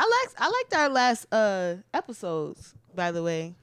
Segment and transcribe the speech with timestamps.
[0.00, 2.74] I liked I liked our last uh episodes.
[2.94, 3.54] By the way,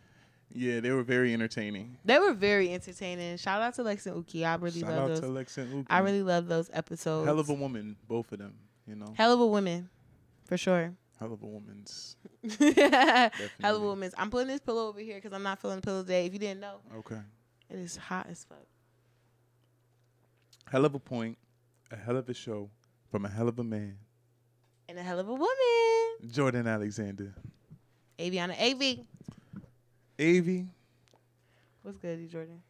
[0.51, 1.97] Yeah, they were very entertaining.
[2.05, 3.37] they were very entertaining.
[3.37, 4.45] Shout out to Lex and Uki.
[4.45, 5.19] I really Shout love out those.
[5.21, 5.87] to Lex and Uki.
[5.89, 7.25] I really love those episodes.
[7.25, 8.53] hell of a woman, both of them.
[8.87, 9.89] You know, hell of a woman,
[10.45, 10.93] for sure.
[11.19, 12.17] hell of a woman's.
[12.59, 14.13] hell of a women's.
[14.17, 16.25] I'm putting this pillow over here because I'm not feeling the pillow today.
[16.25, 17.19] If you didn't know, Okay,
[17.69, 18.65] it is hot as fuck.
[20.69, 21.37] hell of a point,
[21.91, 22.69] a hell of a show
[23.09, 23.97] from a hell of a man,
[24.87, 26.31] And a hell of a woman.
[26.31, 27.33] Jordan Alexander.
[28.19, 28.99] Avyana AV.
[30.19, 30.65] Avi,
[31.81, 32.61] What's good, D Jordan?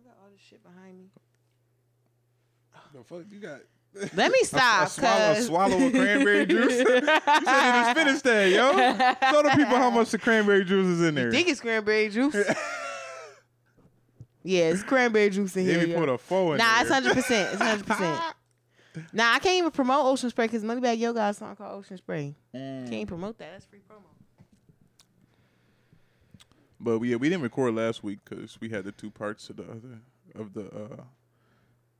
[0.00, 1.04] I got all this shit behind me.
[2.94, 3.60] the fuck you got?
[4.14, 4.86] Let me stop.
[4.86, 6.72] A, swallow, a 'cause- swallow of cranberry juice.
[6.78, 8.72] you said you just finished that, yo.
[9.30, 11.26] Tell the people how much the cranberry juice is in there.
[11.26, 12.34] You think it's cranberry juice.
[14.42, 15.78] yeah, it's cranberry juice in here.
[15.78, 15.98] Maybe yo.
[15.98, 16.82] put a four in Nah, there.
[16.82, 17.52] it's hundred percent.
[17.52, 18.20] It's hundred percent.
[19.12, 21.96] Nah, I can't even promote Ocean Spray because Moneybagg Yo got a song called Ocean
[21.96, 22.34] Spray.
[22.54, 22.88] Mm.
[22.90, 23.52] Can't promote that.
[23.52, 24.02] That's free promo.
[26.78, 29.64] But yeah, we didn't record last week because we had the two parts of the
[29.64, 30.00] other
[30.34, 31.02] of the uh,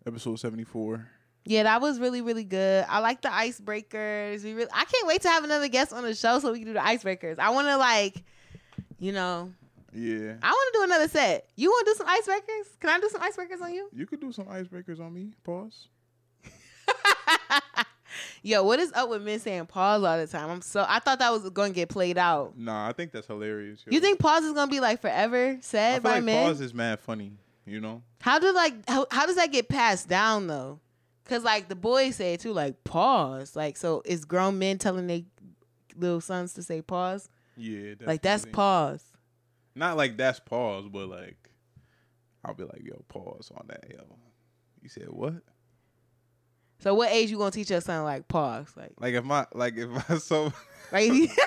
[0.06, 1.06] episode seventy four.
[1.46, 2.84] Yeah, that was really really good.
[2.88, 4.44] I like the icebreakers.
[4.44, 6.66] We really, I can't wait to have another guest on the show so we can
[6.68, 7.38] do the icebreakers.
[7.38, 8.22] I want to like,
[8.98, 9.50] you know,
[9.94, 11.48] Yeah, I want to do another set.
[11.56, 12.78] You want to do some icebreakers?
[12.80, 13.88] Can I do some icebreakers on you?
[13.94, 15.30] you could do some icebreakers on me.
[15.42, 15.88] Pause.
[18.42, 20.48] Yo, what is up with men saying pause all the time?
[20.50, 22.56] I'm so I thought that was going to get played out.
[22.56, 23.82] Nah, I think that's hilarious.
[23.84, 23.92] yo.
[23.92, 26.46] You think pause is going to be like forever I said feel by like men?
[26.46, 27.32] pause is mad funny.
[27.66, 28.02] You know.
[28.20, 30.78] How do like how, how does that get passed down though?
[31.24, 33.56] Cause like the boys say it too, like pause.
[33.56, 35.22] Like so, is grown men telling their
[35.96, 37.28] little sons to say pause?
[37.56, 38.52] Yeah, Like that's definitely.
[38.52, 39.04] pause.
[39.74, 41.50] Not like that's pause, but like
[42.44, 44.04] I'll be like, yo, pause on that, yo.
[44.80, 45.34] You said what?
[46.78, 48.66] So what age you gonna teach your son like pause?
[48.76, 50.52] Like Like if my like if I so
[50.92, 51.10] right?
[51.10, 51.30] like he's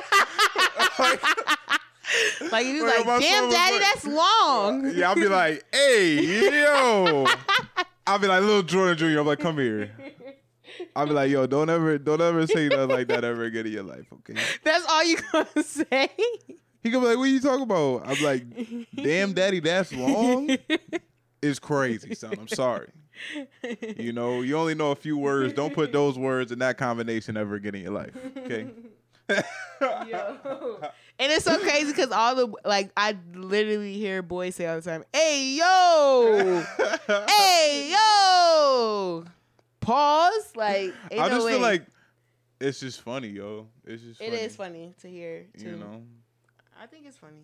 [2.51, 4.91] Like, like, my damn, daddy, like- that's long.
[4.95, 7.25] yeah, I'll be like, hey, yo.
[8.07, 9.19] I'll be like, little Jordan Jr.
[9.19, 9.91] I'm like, come here.
[10.95, 13.73] I'll be like, yo, don't ever, don't ever say nothing like that ever again in
[13.73, 14.41] your life, okay?
[14.63, 16.09] That's all you gonna say.
[16.81, 18.07] He gonna be like, what are you talking about?
[18.07, 18.43] I'm like,
[18.95, 20.49] damn, daddy, that's long.
[21.41, 22.33] It's crazy, son.
[22.39, 22.89] I'm sorry.
[23.97, 25.53] You know, you only know a few words.
[25.53, 28.67] Don't put those words in that combination ever again in your life, okay?
[29.81, 30.79] Yo.
[31.19, 34.81] And it's so crazy because all the like I literally hear boys say all the
[34.81, 36.63] time, "Hey yo,
[37.27, 39.25] hey yo."
[39.81, 40.55] Pause.
[40.55, 41.51] Like I no just way.
[41.53, 41.85] feel like
[42.61, 43.67] it's just funny, yo.
[43.85, 45.71] It's just it funny, is funny to hear too.
[45.71, 46.03] You know,
[46.81, 47.43] I think it's funny.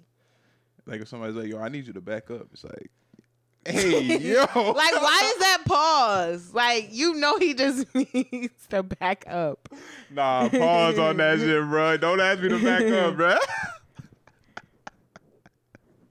[0.85, 2.89] like if somebody's like, "Yo, I need you to back up," it's like,
[3.65, 6.53] "Hey, yo." Like, why is that pause?
[6.53, 9.69] Like, you know, he just needs to back up.
[10.11, 11.97] Nah, pause on that shit, bro.
[11.97, 13.35] Don't ask me to back up, bro.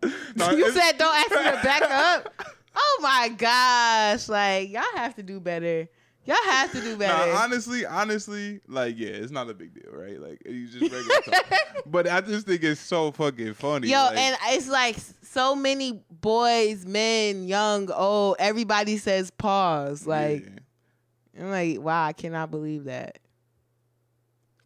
[0.02, 2.34] You said don't ask me to back up.
[2.76, 4.28] Oh my gosh!
[4.28, 5.88] Like, y'all have to do better.
[6.26, 7.32] Y'all have to do better.
[7.32, 10.18] Nah, honestly, honestly, like, yeah, it's not a big deal, right?
[10.18, 11.60] Like, you just regular talk.
[11.86, 13.88] But I just think it's so fucking funny.
[13.88, 20.06] Yo, like, and it's like so many boys, men, young, old, everybody says pause.
[20.06, 21.42] Like, yeah.
[21.42, 23.18] I'm like, wow, I cannot believe that.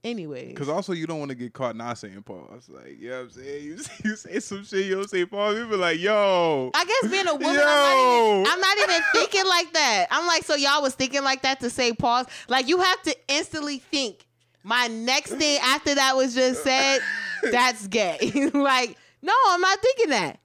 [0.04, 2.68] Anyway, Because also, you don't want to get caught not saying pause.
[2.68, 3.64] Like, you know what I'm saying?
[3.64, 5.56] You, you say some shit, you don't say pause.
[5.56, 6.70] You be like, yo.
[6.74, 7.62] I guess being a woman, I'm, Yo.
[7.62, 10.06] not even, I'm not even thinking like that.
[10.10, 12.26] I'm like, so y'all was thinking like that to say pause.
[12.48, 14.24] Like, you have to instantly think.
[14.62, 17.00] My next thing after that was just said,
[17.50, 18.18] that's gay.
[18.54, 20.38] like, no, I'm not thinking that.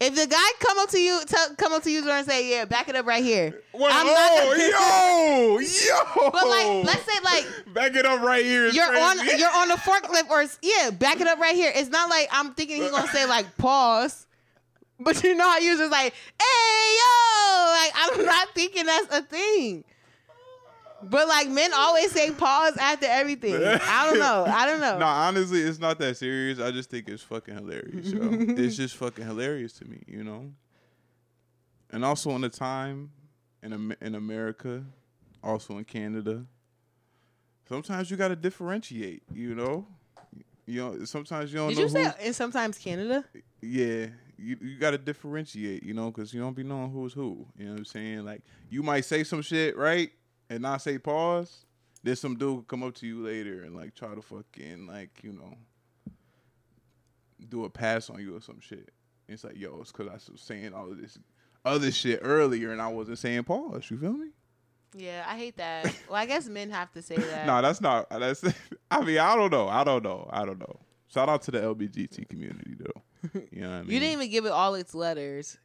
[0.00, 2.64] If the guy come up to you, tell, come up to you and say, "Yeah,
[2.64, 3.92] back it up right here," What?
[3.92, 4.30] I'm oh, not.
[4.80, 6.30] oh, yo, yo.
[6.30, 8.68] But like, let's say like Back it up right here.
[8.68, 11.70] you're on you're on the forklift or yeah, back it up right here.
[11.74, 14.26] It's not like I'm thinking he's gonna say like pause.
[15.02, 19.22] But you know how you just like, hey yo, like I'm not thinking that's a
[19.22, 19.84] thing.
[21.02, 23.54] But like men always say pause after everything.
[23.54, 24.44] I don't know.
[24.46, 24.98] I don't know.
[24.98, 26.58] Nah, honestly, it's not that serious.
[26.60, 28.08] I just think it's fucking hilarious.
[28.08, 28.20] Yo.
[28.32, 30.52] it's just fucking hilarious to me, you know.
[31.90, 33.10] And also in the time
[33.62, 34.84] in in America,
[35.42, 36.44] also in Canada,
[37.68, 39.22] sometimes you got to differentiate.
[39.32, 39.86] You know,
[40.66, 41.04] you know.
[41.04, 43.24] Sometimes you don't Did know you say and sometimes Canada?
[43.62, 44.06] yeah,
[44.38, 47.46] you you got to differentiate, you know, because you don't be knowing who's who.
[47.58, 48.24] You know what I'm saying?
[48.24, 50.10] Like you might say some shit right
[50.50, 51.64] and not say pause.
[52.02, 55.10] Then some dude will come up to you later and like try to fucking like
[55.22, 55.54] you know
[57.48, 58.90] do a pass on you or some shit.
[59.28, 61.18] And it's like yo, it's because I was saying all of this
[61.64, 63.90] other shit earlier and I wasn't saying pause.
[63.90, 64.28] You feel me?
[64.96, 65.84] Yeah, I hate that.
[66.08, 67.46] well, I guess men have to say that.
[67.46, 68.08] No, that's not.
[68.10, 68.42] That's.
[68.90, 69.68] I mean, I don't know.
[69.68, 70.28] I don't know.
[70.32, 70.80] I don't know.
[71.08, 73.02] Shout out to the LBGT community though.
[73.52, 73.90] You know what I mean?
[73.90, 75.58] you didn't even give it all its letters.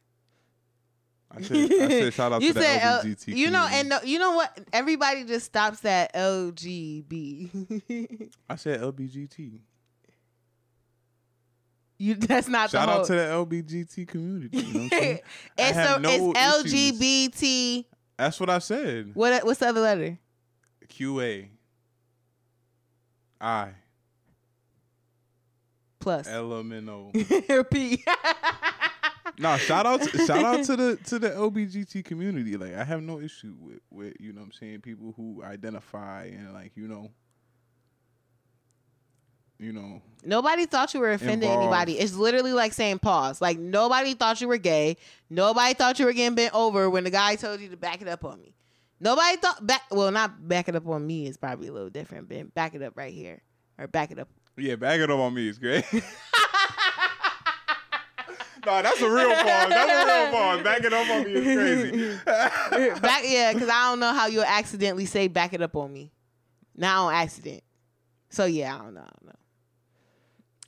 [1.30, 3.88] I said, I said shout out you to the said uh, L- you know, and
[3.88, 4.58] no, you know what?
[4.72, 8.30] Everybody just stops at LGB.
[8.48, 9.58] I said LBGT.
[11.98, 14.58] you that's not Shout out to the LBGT community.
[14.58, 15.18] You know saying?
[15.58, 17.00] I it's have no it's issues.
[17.00, 17.84] LGBT.
[18.16, 19.10] That's what I said.
[19.14, 20.18] What what's the other letter?
[20.88, 21.48] QA.
[23.40, 23.70] I.
[25.98, 26.28] Plus.
[26.28, 27.70] LMNO.
[27.70, 28.04] P.
[29.38, 32.56] No, shout out to, shout out to the to the LBGT community.
[32.56, 36.24] Like I have no issue with with you know what I'm saying people who identify
[36.24, 37.10] and like you know
[39.58, 41.72] you know Nobody thought you were offending Involved.
[41.72, 41.98] anybody.
[41.98, 43.40] It's literally like saying pause.
[43.40, 44.96] Like nobody thought you were gay.
[45.30, 48.08] Nobody thought you were getting bent over when the guy told you to back it
[48.08, 48.54] up on me.
[48.98, 49.82] Nobody thought back.
[49.90, 52.28] Well, not back it up on me is probably a little different.
[52.28, 53.42] But back it up right here
[53.78, 54.28] or back it up.
[54.56, 55.84] yeah back it up on me is great.
[58.66, 59.68] no, that's a real pause.
[59.68, 60.62] That's a real pause.
[60.62, 62.20] Back it up on me is crazy.
[63.00, 66.12] back yeah, because I don't know how you'll accidentally say back it up on me.
[66.76, 67.62] Now on accident.
[68.28, 69.00] So yeah, I don't know.
[69.00, 69.32] I don't know.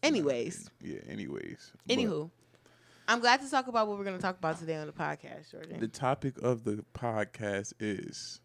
[0.03, 1.01] Anyways, yeah.
[1.09, 1.73] Anyways.
[1.89, 2.31] Anywho,
[3.09, 5.81] I'm glad to talk about what we're gonna talk about today on the podcast, Jordan.
[5.81, 8.41] the topic of the podcast is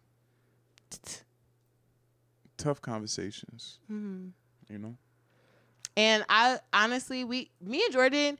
[2.56, 3.78] tough conversations.
[3.90, 4.32] Mhm.
[4.68, 4.96] You know.
[5.96, 8.38] And I honestly, we, me and Jordan,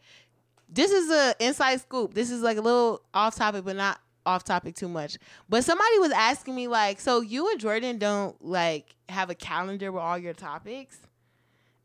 [0.69, 2.15] this is a inside scoop.
[2.15, 5.19] This is like a little off topic, but not off topic too much.
[5.49, 9.93] But somebody was asking me like, so you and Jordan don't like have a calendar
[9.93, 10.99] with all your topics?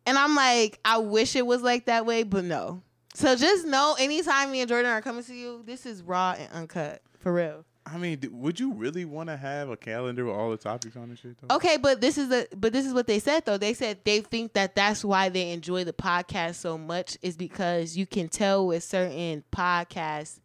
[0.06, 2.82] And I'm like, I wish it was like that way, but no.
[3.14, 6.52] So just know, anytime me and Jordan are coming to you, this is raw and
[6.54, 7.66] uncut for real.
[7.92, 11.10] I mean, would you really want to have a calendar with all the topics on
[11.10, 11.36] this shit?
[11.42, 11.56] Though?
[11.56, 13.58] Okay, but this is the but this is what they said though.
[13.58, 17.98] They said they think that that's why they enjoy the podcast so much is because
[17.98, 20.40] you can tell with certain podcast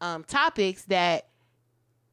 [0.00, 1.28] um, topics that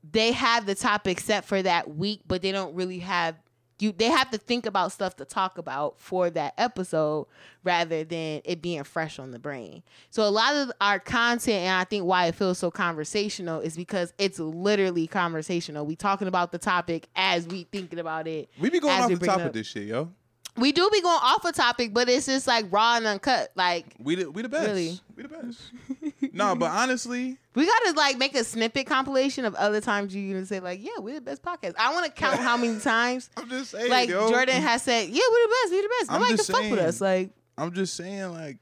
[0.10, 3.36] they have the topic set for that week, but they don't really have
[3.84, 3.92] you.
[3.92, 7.28] They have to think about stuff to talk about for that episode
[7.64, 9.84] rather than it being fresh on the brain.
[10.10, 13.76] So a lot of our content, and I think why it feels so conversational, is
[13.76, 15.86] because it's literally conversational.
[15.86, 18.50] We talking about the topic as we thinking about it.
[18.60, 20.12] We be going off the top of this shit, yo.
[20.56, 23.52] We do be going off a topic, but it's just like raw and uncut.
[23.56, 24.68] Like We the we the best.
[24.68, 25.00] Really?
[25.16, 25.62] We the best.
[26.34, 30.46] no, but honestly, we gotta like make a snippet compilation of other times you gonna
[30.46, 31.74] say like, yeah, we're the best podcast.
[31.80, 34.30] I want to count how many times I'm just saying, like yo.
[34.30, 36.12] Jordan has said, yeah, we're the best, we're the best.
[36.12, 37.02] I'm Nobody can just fuck with us.
[37.02, 38.58] Like I'm just saying, like,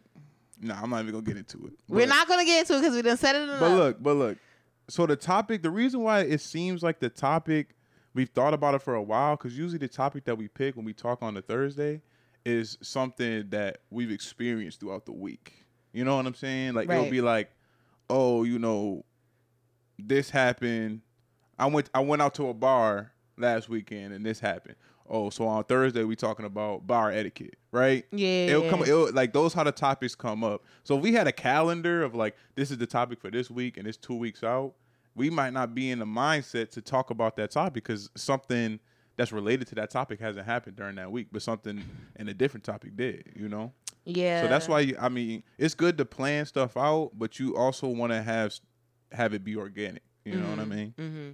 [0.62, 1.74] nah, I'm not even gonna get into it.
[1.90, 3.60] we're not gonna get into it because we done said it enough.
[3.60, 4.38] But look, but look.
[4.88, 7.76] So the topic, the reason why it seems like the topic
[8.14, 10.86] we've thought about it for a while, because usually the topic that we pick when
[10.86, 12.02] we talk on the Thursday
[12.46, 15.66] is something that we've experienced throughout the week.
[15.94, 16.74] You know what I'm saying?
[16.74, 17.52] Like it'll be like,
[18.10, 19.06] oh, you know,
[20.00, 21.02] this happened.
[21.60, 24.76] I went I went out to a bar last weekend and this happened.
[25.10, 28.06] Oh, so on Thursday we talking about bar etiquette, right?
[28.12, 28.82] yeah, It'll come.
[28.84, 30.64] It'll, like those how the topics come up.
[30.84, 33.86] So we had a calendar of like this is the topic for this week and
[33.88, 34.74] it's two weeks out,
[35.16, 38.80] we might not be in the mindset to talk about that topic because something
[39.18, 41.84] that's related to that topic hasn't happened during that week, but something
[42.18, 43.32] in a different topic did.
[43.36, 43.74] You know.
[44.06, 44.42] yeah.
[44.42, 47.88] So that's why you, I mean it's good to plan stuff out, but you also
[47.88, 48.54] want to have
[49.12, 50.04] have it be organic.
[50.26, 50.94] You know what I mean?
[50.98, 51.30] Mm-hmm.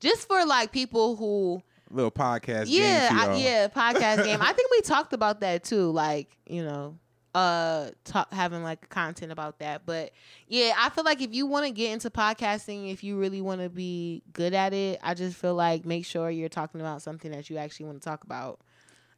[0.00, 2.66] Just for like people who Little podcast.
[2.68, 4.40] yeah, game I, yeah, podcast game.
[4.40, 5.90] I think we talked about that too.
[5.90, 6.98] Like, you know,
[7.34, 9.82] uh, talk, having like content about that.
[9.86, 10.12] But
[10.48, 13.60] yeah, I feel like if you want to get into podcasting, if you really want
[13.62, 17.30] to be good at it, I just feel like make sure you're talking about something
[17.30, 18.60] that you actually want to talk about.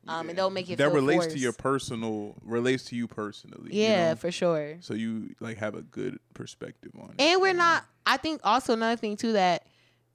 [0.07, 3.75] Um, and don't make it that relates to your personal relates to you personally.
[3.75, 4.17] you yeah, know?
[4.17, 4.77] for sure.
[4.81, 7.23] so you like have a good perspective on it.
[7.23, 7.85] And we're you not.
[8.05, 9.67] I think also another thing too that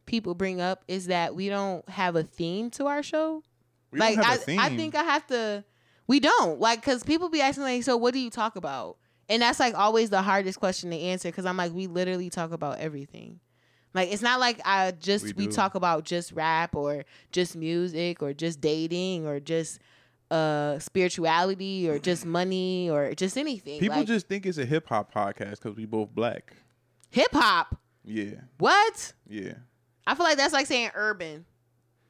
[0.06, 3.44] people bring up is that we don't have a theme to our show.
[3.92, 4.34] We like I.
[4.34, 5.64] I think I have to.
[6.10, 8.98] We don't like because people be asking like, so what do you talk about?
[9.30, 12.52] And that's like always the hardest question to answer because I'm like, we literally talk
[12.52, 13.40] about everything.
[13.94, 18.24] Like it's not like I just We we, talk about just rap or just music
[18.24, 19.80] or just dating or just
[20.32, 23.80] uh spirituality or just money or just anything.
[23.80, 26.56] people like, just think it's a hip hop podcast because we both black.
[27.12, 27.78] hip hop.
[28.04, 29.14] Yeah, What?
[29.28, 29.54] yeah,
[30.08, 31.46] I feel like that's like saying urban.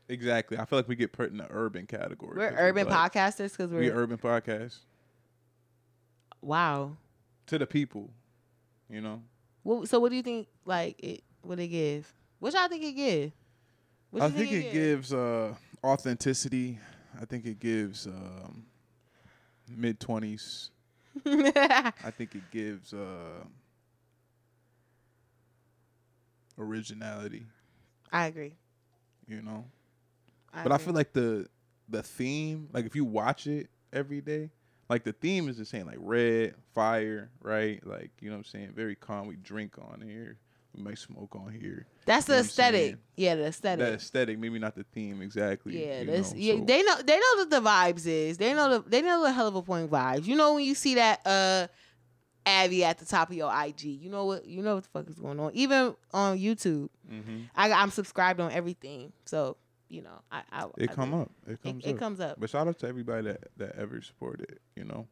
[0.09, 0.57] Exactly.
[0.57, 2.37] I feel like we get put in the urban category.
[2.37, 3.13] We're urban black.
[3.13, 4.79] podcasters because we're We urban podcast
[6.41, 6.97] wow.
[7.47, 8.09] to the people.
[8.89, 9.21] You know,
[9.63, 10.47] Well, so what do you think?
[10.65, 12.11] Like it, what it gives?
[12.39, 13.31] What y'all think it give?
[14.09, 16.79] What I you think it gives uh, authenticity.
[17.21, 18.65] I think it gives um,
[19.69, 20.71] mid twenties.
[21.25, 23.43] I think it gives uh,
[26.57, 27.45] originality.
[28.11, 28.53] I agree.
[29.27, 29.65] You know,
[30.53, 31.47] I but I feel like the
[31.87, 34.51] the theme, like if you watch it every day,
[34.89, 37.85] like the theme is the same, like red, fire, right?
[37.85, 38.73] Like you know what I'm saying.
[38.75, 39.27] Very calm.
[39.27, 40.37] We drink on here.
[40.75, 41.87] We might smoke on here.
[42.05, 42.97] that's the you know what aesthetic.
[43.15, 43.85] Yeah, the aesthetic.
[43.85, 45.83] That aesthetic, maybe not the theme exactly.
[45.83, 48.37] Yeah, this, know, yeah, so- they know they know what the vibes is.
[48.37, 50.25] They know the they know the hell of a point vibes.
[50.25, 51.67] You know when you see that uh
[52.45, 55.07] Abby at the top of your IG, you know what you know what the fuck
[55.09, 55.51] is going on.
[55.53, 57.49] Even on YouTube, Mhm.
[57.55, 59.57] I I'm subscribed on everything, so
[59.89, 61.17] you know I, I It I come do.
[61.21, 61.31] up.
[61.47, 61.99] It It, comes it up.
[61.99, 62.39] comes up.
[62.39, 64.59] But shout out to everybody that that ever supported.
[64.75, 65.07] You know.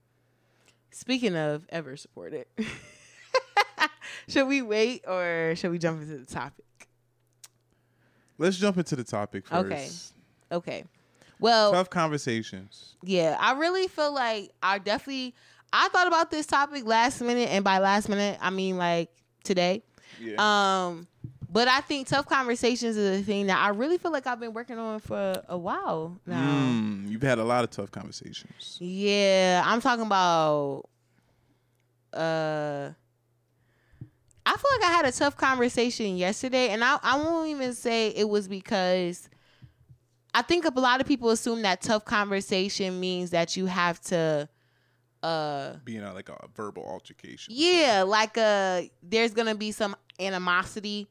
[0.91, 2.45] Speaking of ever supported,
[4.27, 6.65] should we wait or should we jump into the topic?
[8.37, 9.65] Let's jump into the topic first.
[9.65, 9.89] Okay.
[10.55, 10.83] Okay.
[11.39, 12.95] Well, Tough conversations.
[13.03, 15.35] Yeah, I really feel like I definitely
[15.73, 19.09] I thought about this topic last minute, and by last minute I mean like
[19.43, 19.83] today.
[20.19, 20.35] Yeah.
[20.87, 21.07] Um,
[21.57, 24.53] but I think tough conversations is a thing that I really feel like I've been
[24.53, 26.69] working on for a while now.
[26.69, 28.77] Mm, you've had a lot of tough conversations.
[28.79, 30.83] Yeah, I'm talking about.
[32.13, 32.91] Uh,
[34.45, 38.09] I feel like I had a tough conversation yesterday, and I I won't even say
[38.09, 39.27] it was because.
[40.35, 44.47] I think a lot of people assume that tough conversation means that you have to,
[45.23, 47.51] uh, Being a, like a verbal altercation.
[47.57, 51.07] yeah, like uh, there's gonna be some animosity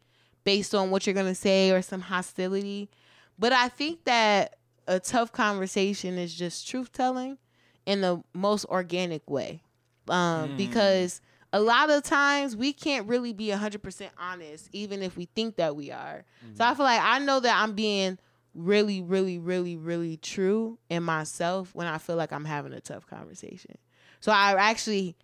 [0.46, 2.88] based on what you're gonna say or some hostility,
[3.36, 7.36] but I think that a tough conversation is just truth telling
[7.84, 9.60] in the most organic way,
[10.08, 10.56] um, Mm.
[10.56, 11.20] because
[11.52, 15.74] a lot of times we can't really be 100% honest, even if we think that
[15.74, 16.24] we are.
[16.54, 18.18] So I feel like I know that I'm being
[18.54, 23.06] really, really, really, really true in myself when I feel like I'm having a tough
[23.06, 23.78] conversation.
[24.20, 25.16] So I actually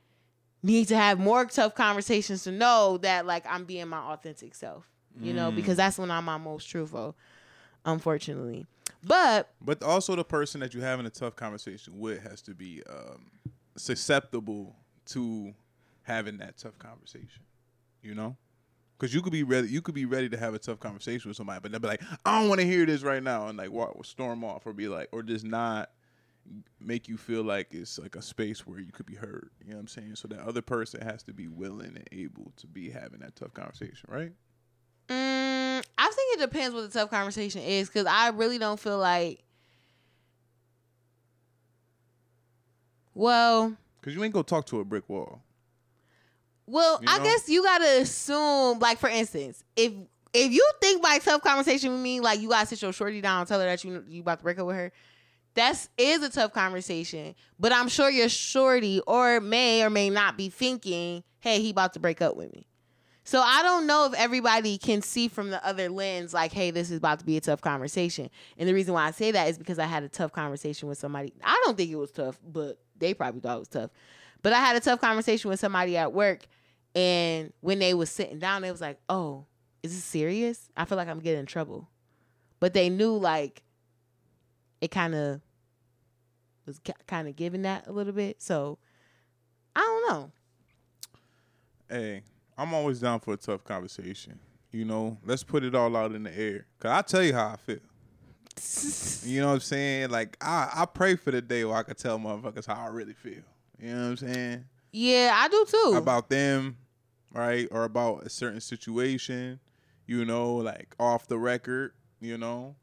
[0.65, 4.89] need to have more tough conversations to know that like I'm being my authentic self.
[5.21, 5.57] You know, Mm.
[5.57, 7.15] because that's when I'm my most truthful,
[7.85, 8.67] unfortunately.
[9.05, 12.83] But But also the person that you're having a tough conversation with has to be
[12.89, 13.31] um,
[13.77, 14.77] susceptible
[15.07, 15.55] to
[16.03, 17.43] having that tough conversation.
[18.03, 18.37] You know?
[18.99, 21.37] Because you could be ready, you could be ready to have a tough conversation with
[21.37, 23.71] somebody, but they'll be like, "I don't want to hear this right now," and like
[23.73, 25.91] walk, storm off, or be like, or just not
[26.81, 29.51] make you feel like it's like a space where you could be heard.
[29.65, 30.17] You know what I'm saying?
[30.17, 33.55] So that other person has to be willing and able to be having that tough
[33.55, 34.33] conversation, right?
[36.43, 39.43] Depends what the tough conversation is because I really don't feel like.
[43.15, 45.43] Well, Because you ain't gonna talk to a brick wall.
[46.67, 49.93] Well, You I guess you gotta assume, like for instance, if
[50.33, 53.41] if you think by tough conversation with me, like you gotta sit your shorty down
[53.41, 54.93] and tell her that you you about to break up with her,
[55.55, 57.35] that's is a tough conversation.
[57.59, 61.93] But I'm sure your shorty or may or may not be thinking, hey, he about
[61.95, 62.67] to break up with me.
[63.25, 66.91] So I don't know if everybody can see from the other lens, like, hey, this
[66.91, 68.29] is about to be a tough conversation.
[68.59, 70.99] And the reason why I say that is because I had a tough conversation with
[70.99, 71.33] somebody.
[71.43, 73.91] I don't think it was tough, but they probably thought it was tough.
[74.43, 76.47] But I had a tough conversation with somebody at work,
[76.97, 79.47] and when they was sitting down, they was like, "Oh,
[79.85, 80.69] is this serious?
[80.77, 81.89] I feel like I'm getting in trouble."
[82.59, 83.63] But they knew like
[84.81, 85.41] it kind of
[86.67, 88.43] was kind of giving that a little bit.
[88.43, 88.79] So
[89.77, 90.33] I don't know.
[91.89, 92.23] Hey,
[92.57, 94.39] I'm always down for a tough conversation.
[94.71, 96.67] You know, let's put it all out in the air.
[96.79, 97.79] Cause I tell you how I feel.
[99.25, 100.11] You know what I'm saying?
[100.11, 103.15] Like I, I pray for the day where I can tell motherfuckers how I really
[103.15, 103.43] feel.
[103.81, 104.65] You know what I'm saying?
[104.93, 105.95] yeah, I do too.
[105.97, 106.77] About them,
[107.33, 107.67] right?
[107.71, 109.59] Or about a certain situation,
[110.07, 112.75] you know, like off the record, you know.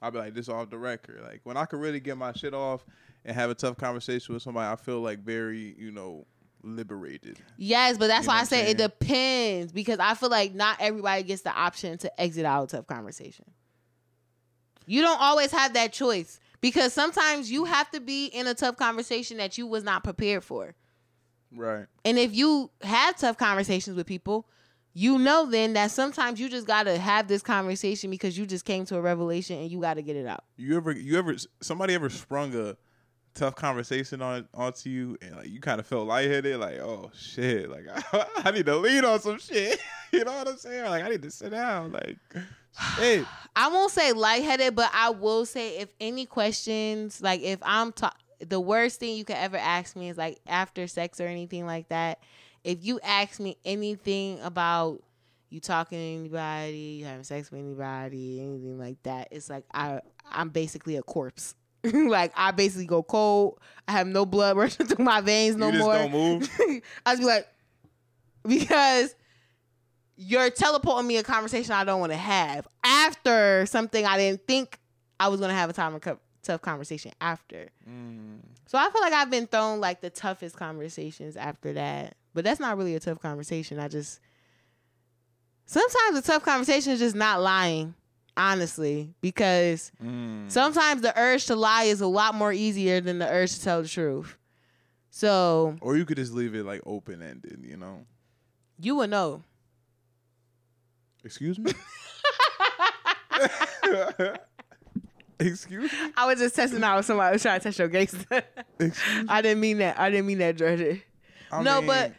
[0.00, 1.20] I'll be like, this off the record.
[1.22, 2.84] Like when I can really get my shit off
[3.24, 6.26] and have a tough conversation with somebody, I feel like very, you know,
[6.62, 7.38] liberated.
[7.56, 11.22] yes, but that's You why I say it depends because I feel like not everybody
[11.22, 13.46] gets the option to exit out of a tough conversation.
[14.86, 18.76] You don't always have that choice because sometimes you have to be in a tough
[18.76, 20.74] conversation that you was not prepared for.
[21.54, 21.86] Right.
[22.04, 24.48] And if you have tough conversations with people,
[24.94, 28.84] you know then that sometimes you just gotta have this conversation because you just came
[28.86, 30.44] to a revelation and you gotta get it out.
[30.56, 32.76] You ever you ever somebody ever sprung a
[33.34, 37.70] tough conversation on onto you and like you kind of felt lightheaded like oh shit
[37.70, 39.80] like I, I need to lead on some shit
[40.12, 42.18] you know what I'm saying like I need to sit down like
[42.96, 47.92] shit I won't say lightheaded, but I will say if any questions, like if I'm
[47.92, 51.66] ta- the worst thing you could ever ask me is like after sex or anything
[51.66, 52.20] like that.
[52.64, 55.02] If you ask me anything about
[55.50, 60.00] you talking to anybody, you having sex with anybody, anything like that, it's like I
[60.30, 61.54] I'm basically a corpse.
[62.08, 63.58] like I basically go cold.
[63.88, 65.94] I have no blood rushing through my veins no you just more.
[65.94, 66.50] don't move.
[67.06, 67.48] I just be like,
[68.46, 69.14] because
[70.16, 74.78] you're teleporting me a conversation I don't want to have after something I didn't think
[75.18, 77.68] I was gonna have a time co- tough conversation after.
[77.88, 78.40] Mm.
[78.66, 82.60] So I feel like I've been thrown like the toughest conversations after that, but that's
[82.60, 83.78] not really a tough conversation.
[83.78, 84.20] I just
[85.66, 87.94] sometimes a tough conversation is just not lying,
[88.36, 90.50] honestly, because Mm.
[90.50, 93.82] sometimes the urge to lie is a lot more easier than the urge to tell
[93.82, 94.36] the truth.
[95.10, 98.06] So Or you could just leave it like open ended, you know.
[98.80, 99.42] you would know.
[101.24, 101.72] Excuse me.
[105.38, 105.98] Excuse me.
[106.16, 108.42] I was just testing out if somebody I was trying to test your gangster.
[108.78, 109.26] Excuse.
[109.28, 109.98] I didn't mean that.
[109.98, 110.98] I didn't mean that, Georgia.
[111.50, 112.12] I no, mean, but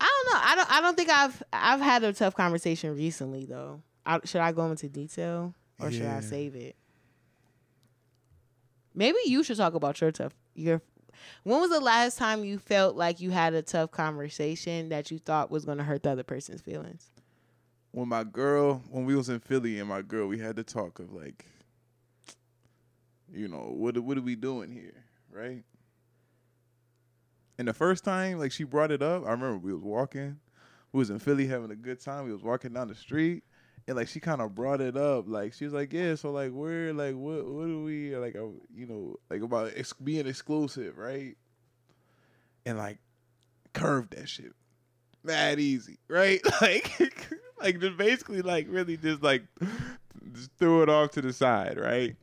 [0.00, 0.40] I don't know.
[0.44, 0.70] I don't.
[0.72, 3.82] I don't think I've I've had a tough conversation recently though.
[4.08, 6.74] I, should I go into detail or should I save it?
[8.94, 10.82] Maybe you should talk about your tough your.
[11.44, 15.18] When was the last time you felt like you had a tough conversation that you
[15.18, 17.10] thought was going to hurt the other person's feelings?
[17.92, 20.98] when my girl, when we was in Philly and my girl, we had to talk
[20.98, 21.46] of like,
[23.32, 25.62] you know, what what are we doing here, right?
[27.58, 30.38] And the first time, like she brought it up, I remember we was walking,
[30.92, 32.24] we was in Philly having a good time.
[32.24, 33.42] We was walking down the street,
[33.88, 36.52] and like she kind of brought it up, like she was like, yeah, so like
[36.52, 40.98] where, like what, what do we like, uh, you know, like about ex- being exclusive,
[40.98, 41.36] right?
[42.66, 42.98] And like
[43.72, 44.52] curved that shit,
[45.24, 46.40] mad easy, right?
[46.60, 47.00] Like,
[47.58, 49.42] like just basically like really just like
[50.34, 52.14] just threw it off to the side, right?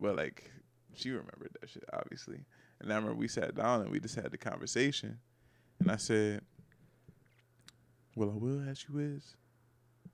[0.00, 0.52] But like
[0.94, 2.44] she remembered that shit, obviously.
[2.80, 5.18] And I remember we sat down and we just had the conversation.
[5.80, 6.42] And I said,
[8.14, 9.34] Well, I will ask you is,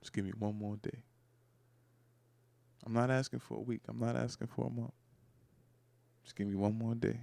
[0.03, 1.01] just give me one more day.
[2.85, 3.79] I'm not asking for a week.
[3.87, 4.91] I'm not asking for a month.
[6.25, 7.21] Just give me one more day.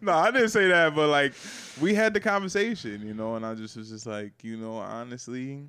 [0.00, 1.34] no, I didn't say that, but like
[1.78, 5.66] we had the conversation, you know, and I just was just like, you know, honestly,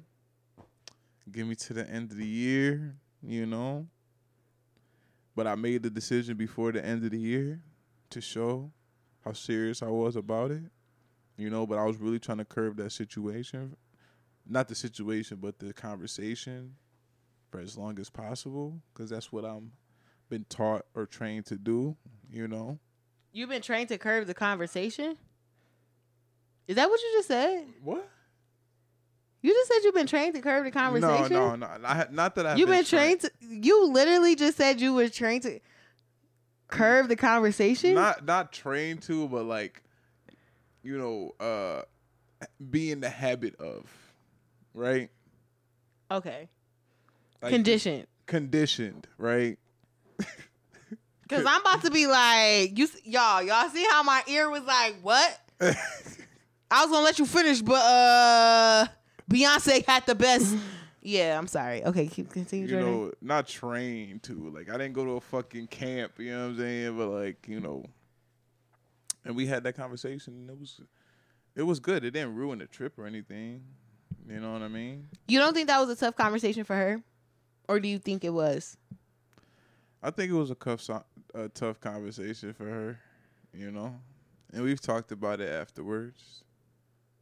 [1.30, 3.86] give me to the end of the year, you know.
[5.36, 7.60] But I made the decision before the end of the year
[8.12, 8.72] to show
[9.26, 10.64] how serious I was about it,
[11.38, 11.66] you know.
[11.66, 13.76] But I was really trying to curb that situation,
[14.48, 16.76] not the situation, but the conversation,
[17.50, 19.72] for as long as possible, because that's what I'm
[20.30, 21.96] been taught or trained to do,
[22.32, 22.80] you know.
[23.34, 25.18] You've been trained to curb the conversation.
[26.68, 27.66] Is that what you just said?
[27.84, 28.10] What?
[29.42, 31.34] You just said you've been trained to curb the conversation.
[31.34, 31.86] No, no, no.
[31.86, 33.32] I, not that I've You've been, trained to.
[33.42, 35.60] You literally just said you were trained to
[36.72, 37.94] curb the conversation.
[37.94, 39.84] Not not trained to, but like,
[40.82, 41.84] you know, uh,
[42.70, 43.86] be in the habit of,
[44.74, 45.10] right?
[46.10, 46.50] okay.
[47.42, 48.08] Like, Conditioned.
[48.26, 49.58] Conditioned, right?
[51.30, 53.42] Cause I'm about to be like you, y'all.
[53.42, 55.40] Y'all see how my ear was like, what?
[55.62, 58.86] I was gonna let you finish, but uh,
[59.32, 60.56] Beyonce had the best.
[61.02, 61.84] Yeah, I'm sorry.
[61.84, 62.66] Okay, keep continue.
[62.66, 62.92] you Jordan.
[62.92, 64.52] know, not trained to.
[64.54, 66.14] Like, I didn't go to a fucking camp.
[66.20, 66.98] You know what I'm saying?
[66.98, 67.84] But like, you know,
[69.26, 70.34] and we had that conversation.
[70.34, 70.80] And it was,
[71.56, 72.04] it was good.
[72.06, 73.64] It didn't ruin the trip or anything.
[74.30, 75.08] You know what I mean?
[75.28, 77.02] you don't think that was a tough conversation for her,
[77.68, 78.78] or do you think it was?
[80.04, 80.88] I think it was a tough,
[81.34, 83.00] a tough conversation for her,
[83.54, 83.96] you know,
[84.54, 86.44] and we've talked about it afterwards,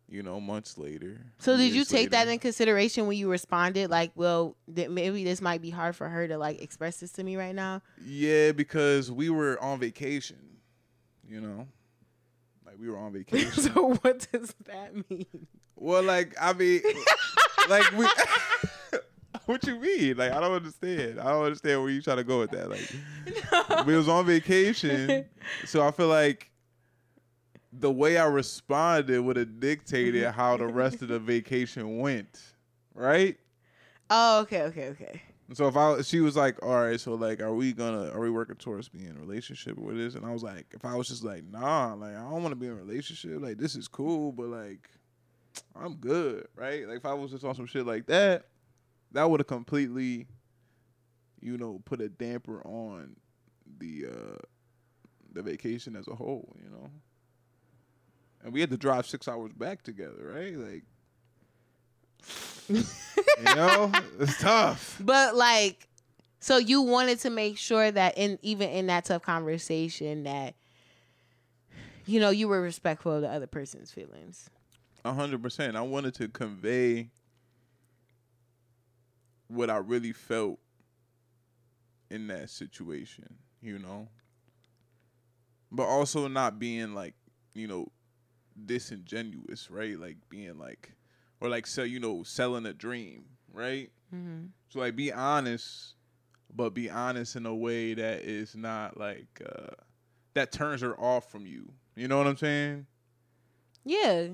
[0.10, 1.22] you know, months later.
[1.38, 3.90] So did you take that in consideration when you responded?
[3.90, 7.24] Like, well, th- maybe this might be hard for her to like express this to
[7.24, 7.82] me right now.
[8.04, 10.38] Yeah, because we were on vacation,
[11.28, 11.68] you know,
[12.66, 13.52] like we were on vacation.
[13.52, 15.48] so what does that mean?
[15.76, 16.82] well, like I mean,
[17.70, 18.08] like we.
[19.46, 20.18] what you mean?
[20.18, 21.20] Like I don't understand.
[21.20, 22.70] I don't understand where you trying to go with that.
[22.70, 25.26] Like we was on vacation,
[25.66, 26.52] so I feel like
[27.72, 32.40] the way I responded would have dictated how the rest of the vacation went,
[32.94, 33.38] right?
[34.10, 35.22] Oh, okay, okay, okay.
[35.54, 38.30] So if I, she was like, all right, so like, are we gonna, are we
[38.30, 40.16] working towards being in a relationship with this?
[40.16, 42.56] And I was like, if I was just like, nah, like I don't want to
[42.56, 43.42] be in a relationship.
[43.42, 44.90] Like this is cool, but like,
[45.76, 46.88] I'm good, right?
[46.88, 48.46] Like if I was just on some shit like that,
[49.12, 50.28] that would have completely,
[51.42, 53.16] you know, put a damper on
[53.80, 54.38] the uh
[55.34, 56.90] the vacation as a whole, you know.
[58.44, 60.56] And we had to drive six hours back together, right?
[60.58, 60.84] Like,
[62.70, 62.84] you
[63.56, 64.98] know, it's tough.
[65.04, 65.88] But like,
[66.40, 70.56] So you wanted to make sure that in even in that tough conversation that
[72.06, 74.50] you know you were respectful of the other person's feelings.
[75.06, 75.76] A hundred percent.
[75.76, 77.10] I wanted to convey
[79.48, 80.60] what I really felt
[82.10, 84.08] in that situation, you know.
[85.72, 87.14] But also not being like,
[87.54, 87.88] you know,
[88.66, 90.00] disingenuous, right?
[90.00, 90.94] Like being like,
[91.42, 93.90] or like sell, you know, selling a dream, right?
[94.14, 94.48] Mm-hmm.
[94.70, 95.96] So like, be honest,
[96.56, 99.74] but be honest in a way that is not like uh
[100.34, 101.72] that turns her off from you.
[101.96, 102.86] You know what I'm saying?
[103.84, 104.28] Yeah.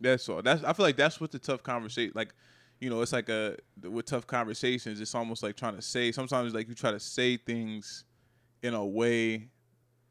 [0.00, 0.42] That's all.
[0.42, 2.34] That's I feel like that's what the tough conversation like
[2.80, 6.52] you know, it's like a with tough conversations, it's almost like trying to say sometimes
[6.52, 8.04] like you try to say things
[8.62, 9.48] in a way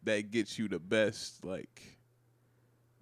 [0.03, 1.90] that gets you the best like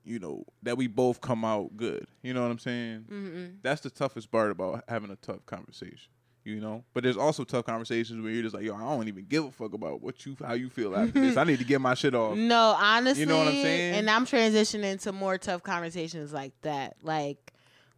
[0.09, 2.07] you know, that we both come out good.
[2.23, 3.05] You know what I'm saying?
[3.09, 3.45] Mm-hmm.
[3.61, 6.11] That's the toughest part about having a tough conversation.
[6.45, 9.25] You know, but there's also tough conversations where you're just like, yo, I don't even
[9.25, 11.37] give a fuck about what you, how you feel after this.
[11.37, 12.35] I need to get my shit off.
[12.37, 13.95] No, honestly, You know what I'm saying?
[13.95, 17.53] And I'm transitioning to more tough conversations like that, like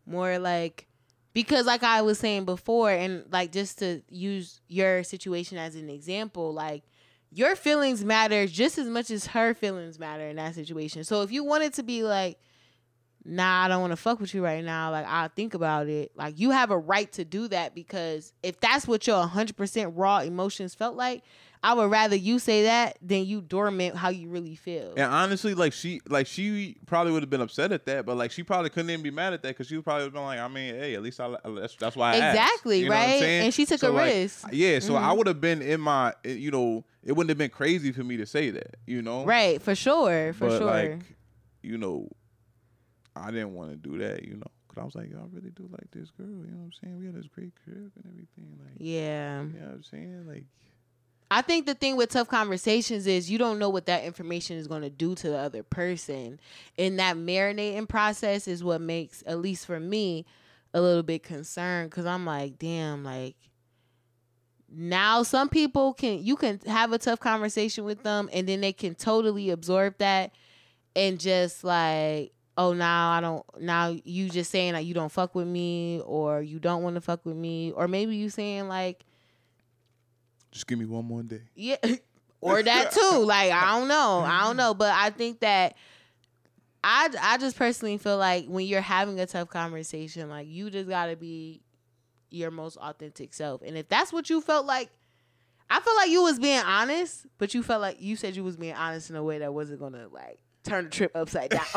[0.05, 0.87] more like
[1.33, 5.89] because, like I was saying before, and like just to use your situation as an
[5.89, 6.83] example, like
[7.31, 11.03] your feelings matter just as much as her feelings matter in that situation.
[11.03, 12.37] So if you wanted to be like,
[13.23, 14.91] nah, I don't want to fuck with you right now.
[14.91, 16.11] Like, I'll think about it.
[16.15, 20.19] Like, you have a right to do that because if that's what your 100% raw
[20.19, 21.23] emotions felt like,
[21.63, 24.93] I would rather you say that than you dormant how you really feel.
[24.97, 28.31] And honestly, like she, like she probably would have been upset at that, but like
[28.31, 30.39] she probably couldn't even be mad at that because she would probably have been like,
[30.39, 32.35] I mean, hey, at least I, that's, that's why I asked.
[32.35, 33.23] Exactly, You know what I'm right?
[33.43, 34.47] And she took So, a like, risk.
[34.51, 35.17] Yeah, so I Mhm.
[35.17, 38.25] would have been in my, you know, it wouldn't have been crazy for me to
[38.25, 40.65] say that, you know, Right, for sure, for but sure.
[40.65, 41.15] like,
[41.61, 42.09] you know,
[43.15, 45.51] I didn't want to do that, you know, because I was like, yo, I really
[45.51, 46.97] do like this girl, you know what I'm saying?
[46.99, 49.41] We had this great crib and everything, like, yeah.
[49.43, 50.25] you know what I'm saying?
[50.27, 50.45] Like,
[51.33, 54.67] I think the thing with tough conversations is you don't know what that information is
[54.67, 56.41] going to do to the other person.
[56.77, 60.25] And that marinating process is what makes, at least for me,
[60.73, 63.37] a little bit concerned because I'm like, damn, like,
[64.69, 68.73] now some people can, you can have a tough conversation with them and then they
[68.73, 70.33] can totally absorb that
[70.97, 75.33] and just like, oh, now I don't, now you just saying that you don't fuck
[75.33, 77.71] with me or you don't want to fuck with me.
[77.71, 79.05] Or maybe you saying like,
[80.51, 81.41] just give me one more day.
[81.55, 81.77] yeah,
[82.41, 83.23] or that too.
[83.25, 85.75] Like I don't know, I don't know, but I think that
[86.83, 90.89] I I just personally feel like when you're having a tough conversation, like you just
[90.89, 91.61] gotta be
[92.29, 94.89] your most authentic self, and if that's what you felt like.
[95.73, 98.57] I feel like you was being honest, but you felt like you said you was
[98.57, 101.61] being honest in a way that wasn't gonna like turn the trip upside down.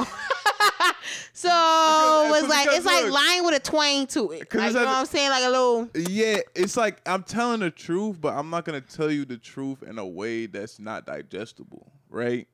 [1.33, 4.40] so Because- uh, it's like because it's like lying with a twang to it.
[4.40, 5.31] Like, you know what I'm saying?
[5.31, 9.11] Like a little Yeah, it's like I'm telling the truth, but I'm not gonna tell
[9.11, 12.46] you the truth in a way that's not digestible, right?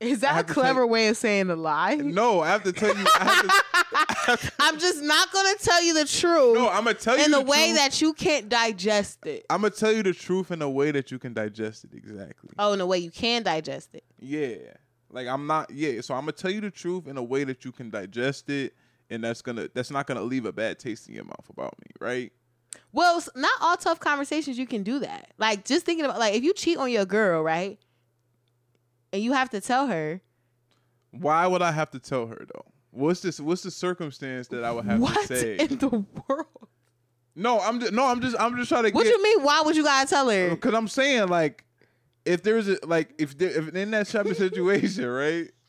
[0.00, 1.94] Is that a clever tell way of saying a lie?
[1.94, 3.04] No, I have to tell you.
[3.14, 7.30] I I'm just not gonna tell you the truth no, I'm gonna tell you in
[7.30, 7.76] the, the way truth.
[7.76, 9.46] that you can't digest it.
[9.48, 12.50] I'm gonna tell you the truth in a way that you can digest it exactly.
[12.58, 14.04] Oh, in a way you can digest it.
[14.18, 14.56] Yeah,
[15.14, 15.70] like I'm not.
[15.70, 18.50] Yeah, so I'm gonna tell you the truth in a way that you can digest
[18.50, 18.74] it,
[19.08, 21.86] and that's gonna that's not gonna leave a bad taste in your mouth about me,
[22.00, 22.32] right?
[22.92, 25.32] Well, not all tough conversations you can do that.
[25.38, 27.78] Like just thinking about like if you cheat on your girl, right?
[29.12, 30.20] And you have to tell her
[31.12, 32.64] Why would I have to tell her though?
[32.90, 33.40] What's this?
[33.40, 35.56] What's the circumstance that I would have what to say?
[35.58, 36.46] in the world.
[37.36, 38.90] no, I'm just no, I'm just I'm just trying to.
[38.90, 39.10] What get.
[39.10, 39.42] you mean?
[39.44, 40.50] Why would you gotta tell her?
[40.50, 41.64] Uh, because I'm saying like,
[42.24, 45.50] if there's a like if there, if in that type of situation, right?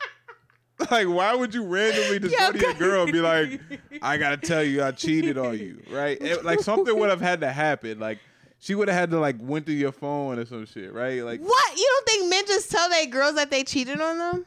[0.92, 3.62] Like, why would you randomly just go to your girl and be like,
[4.02, 6.18] "I gotta tell you, I cheated on you," right?
[6.22, 7.98] It- like something would have had to happen.
[7.98, 8.20] Like
[8.60, 11.24] she would have had to like went through your phone or some shit, right?
[11.24, 11.78] Like, What?
[11.78, 14.46] You don't think men just tell their girls that they cheated on them?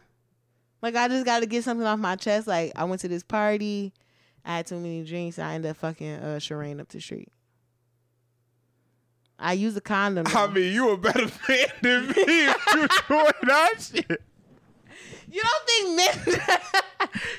[0.83, 2.47] Like I just got to get something off my chest.
[2.47, 3.95] Like I went to this party,
[4.45, 7.29] I had too many drinks, I ended up fucking uh, Shireen up the street.
[9.39, 10.27] I use a condom.
[10.27, 10.53] I though.
[10.53, 14.23] mean, you a better man than me if you doing that shit.
[15.31, 16.25] you don't think men?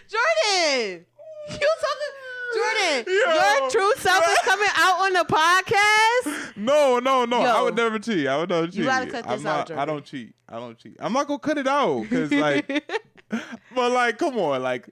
[0.08, 1.06] Jordan,
[1.50, 2.16] you talking?
[2.52, 6.58] Jordan, Yo, your true self is coming out on the podcast.
[6.58, 7.42] No, no, no.
[7.42, 8.28] I would never cheat.
[8.28, 8.76] I would never cheat.
[8.78, 10.34] You gotta cut I'm this not, out, I don't cheat.
[10.48, 10.98] I don't cheat.
[11.00, 12.68] I'm not gonna cut it out because like,
[13.76, 14.90] but like, come on, like,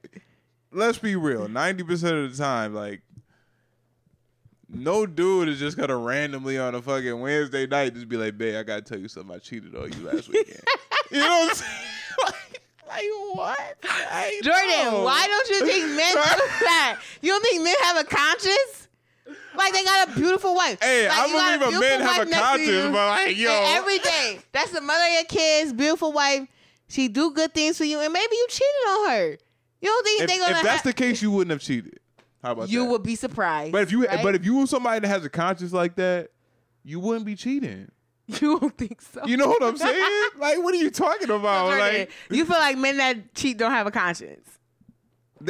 [0.72, 1.48] let's be real.
[1.48, 3.02] Ninety percent of the time, like,
[4.70, 8.56] no dude is just gonna randomly on a fucking Wednesday night just be like, "Babe,
[8.56, 9.36] I gotta tell you something.
[9.36, 10.62] I cheated on you last weekend."
[11.12, 11.72] you know what I'm saying?
[12.24, 13.78] like, like what?
[14.12, 15.04] Like, Jordan, no.
[15.04, 17.00] why don't you think men do that?
[17.22, 18.88] You don't think men have a conscience?
[19.56, 20.80] Like they got a beautiful wife.
[20.82, 23.50] Hey, like, I you got a believe a man have a conscience, but like, yo,
[23.50, 24.40] And every day.
[24.52, 26.48] That's the mother of your kids, beautiful wife.
[26.90, 29.38] She do good things for you, and maybe you cheated on her.
[29.82, 30.58] You don't think if, they gonna?
[30.58, 32.00] if that's ha- the case, you wouldn't have cheated.
[32.44, 32.90] How about you that?
[32.92, 33.72] would be surprised.
[33.72, 34.22] But if you, right?
[34.24, 36.30] but if you were somebody that has a conscience like that,
[36.84, 37.90] you wouldn't be cheating.
[38.28, 39.26] you don't think so.
[39.26, 40.30] You know what I'm saying?
[40.38, 41.72] like, what are you talking about?
[41.72, 44.50] Jordan, Like, you feel like men that cheat don't have a conscience.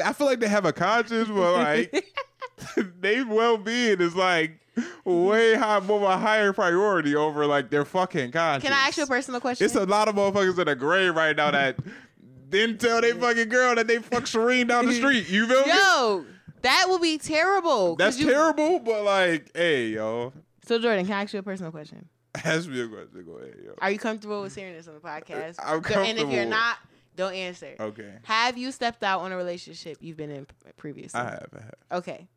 [0.04, 2.06] I feel like they have a conscience, but like,
[3.00, 4.60] their well being is like
[5.06, 8.64] way high, more of a higher priority over like their fucking conscience.
[8.64, 9.66] Can I ask you a personal question?
[9.66, 11.78] It's a lot of motherfuckers in the grave right now that
[12.50, 15.30] didn't tell their fucking girl that they fucked Shireen down the street.
[15.30, 15.72] You feel me?
[15.72, 16.26] Yo,
[16.62, 17.96] that would be terrible.
[17.96, 20.34] 'cause That's you- terrible, but like, hey, yo,
[20.66, 22.08] So Jordan, can I ask you a personal question?
[22.36, 23.24] ask me a question.
[23.26, 23.74] Go ahead, yo.
[23.82, 25.56] Are you comfortable with hearing this on the podcast?
[25.64, 26.78] I'm Don't- And if you're not,
[27.16, 27.76] don't answer.
[27.80, 31.20] Okay, Have you stepped out on a relationship you've been in p- previously?
[31.20, 32.00] I have, I have.
[32.04, 32.28] Okay.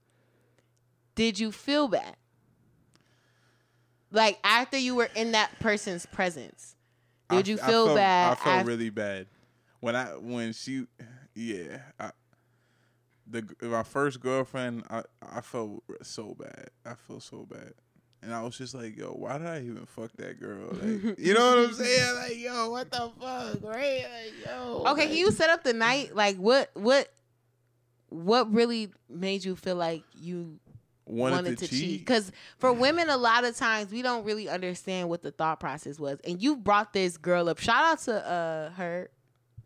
[1.16, 2.16] Did you feel bad?
[4.12, 6.74] Like after you were in that person's presence,
[7.28, 8.32] did I- you I feel felt- bad?
[8.32, 9.26] I felt af- really bad
[9.80, 10.86] when I when she,
[11.34, 12.10] yeah, I,
[13.30, 16.70] the my first girlfriend, I I felt so bad.
[16.84, 17.72] I felt so bad,
[18.22, 20.68] and I was just like, yo, why did I even fuck that girl?
[20.72, 22.16] Like, you know what I'm saying?
[22.16, 24.04] Like, yo, what the fuck, right?
[24.04, 24.84] Like, yo.
[24.88, 26.14] Okay, can you set up the night?
[26.14, 27.12] Like what what
[28.08, 30.58] what really made you feel like you
[31.06, 31.80] wanted, wanted, to, to, cheat?
[31.80, 31.98] cheat?
[32.00, 35.98] Because for women, a lot of times we don't really understand what the thought process
[35.98, 36.18] was.
[36.26, 37.58] And you brought this girl up.
[37.58, 39.10] Shout out to uh her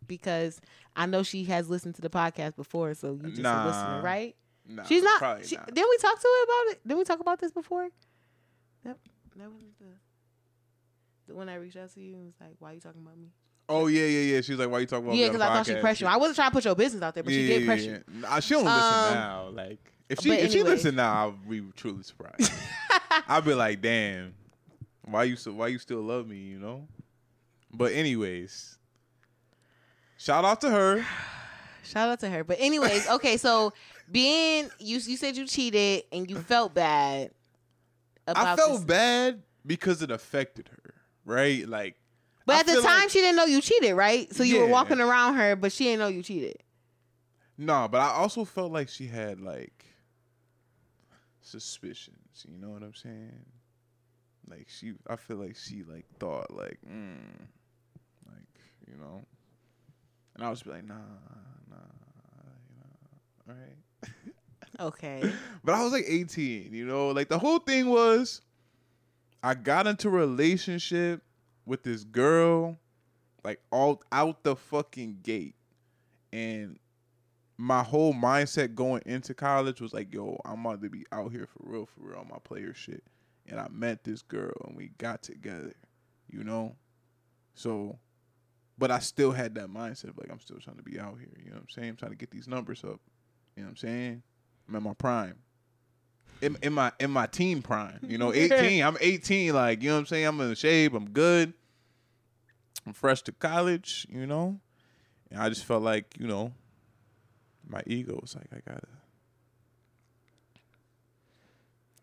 [0.07, 0.61] because
[0.95, 3.65] I know she has listened to the podcast before, so you just a Nah.
[3.67, 4.35] listener, right?
[4.67, 5.45] Nah, She's not.
[5.45, 5.67] She, not.
[5.73, 6.87] Didn't we talk to her about it?
[6.87, 7.89] Didn't we talk about this before?
[8.83, 8.97] That
[9.35, 9.85] that wasn't the
[11.27, 13.17] the one I reached out to you and was like, "Why are you talking about
[13.17, 13.27] me?"
[13.67, 14.41] Oh yeah, yeah, yeah.
[14.41, 15.17] She was like, why are you talking about?
[15.17, 16.01] yeah, because I thought she pressured.
[16.07, 16.13] you.
[16.13, 18.03] I wasn't trying to put your business out there, but she did pressure.
[18.07, 18.21] you.
[18.21, 19.49] Nah, she don't listen Um, now.
[19.51, 22.51] Like if she if she listen now, I'll be truly surprised.
[23.27, 24.35] I'll be like, damn,
[25.03, 26.37] why you so why you still love me?
[26.37, 26.87] You know.
[27.73, 28.77] But anyways,
[30.17, 31.05] shout out to her.
[31.83, 32.43] Shout out to her.
[32.43, 33.71] But anyways, okay, so
[34.11, 37.29] being you you said you cheated and you felt bad.
[38.25, 38.83] About I felt this.
[38.85, 41.67] bad because it affected her, right?
[41.69, 41.95] Like,
[42.47, 44.33] But I at the time like- she didn't know you cheated, right?
[44.33, 46.57] So you were walking around her, but she didn't know you cheated.
[47.55, 49.85] no, but I also felt like she had like
[51.41, 52.45] suspicions.
[52.47, 53.31] You know what I'm saying?
[54.49, 57.17] Like she, I feel like she like thought like, mm,
[58.27, 59.23] like you know,
[60.35, 61.77] and I was be like, nah, nah,
[63.47, 64.11] you know, all right.
[64.79, 65.31] Okay.
[65.63, 68.41] But I was like 18, you know, like the whole thing was
[69.41, 71.21] I got into a relationship
[71.65, 72.77] with this girl,
[73.43, 75.55] like all out the fucking gate.
[76.33, 76.77] And
[77.57, 81.47] my whole mindset going into college was like, yo, I'm about to be out here
[81.47, 83.03] for real, for real on my player shit.
[83.47, 85.73] And I met this girl and we got together,
[86.29, 86.75] you know?
[87.53, 87.97] So,
[88.77, 91.29] but I still had that mindset of like, I'm still trying to be out here,
[91.37, 91.89] you know what I'm saying?
[91.89, 92.99] I'm trying to get these numbers up,
[93.55, 94.23] you know what I'm saying?
[94.67, 95.35] I'm in my prime.
[96.41, 98.83] In, in my in my teen prime, you know, 18.
[98.83, 100.25] I'm 18, like, you know what I'm saying?
[100.25, 101.53] I'm in shape, I'm good.
[102.85, 104.59] I'm fresh to college, you know?
[105.31, 106.51] And I just felt like, you know,
[107.67, 108.87] my ego was like, I gotta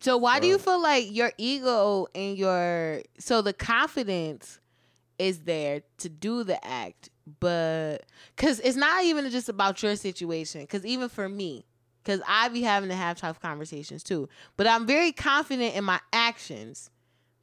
[0.01, 4.59] So why do you feel like your ego and your so the confidence
[5.19, 7.99] is there to do the act, but
[8.35, 10.61] because it's not even just about your situation.
[10.61, 11.65] Because even for me,
[12.03, 15.99] because I be having to have tough conversations too, but I'm very confident in my
[16.11, 16.89] actions,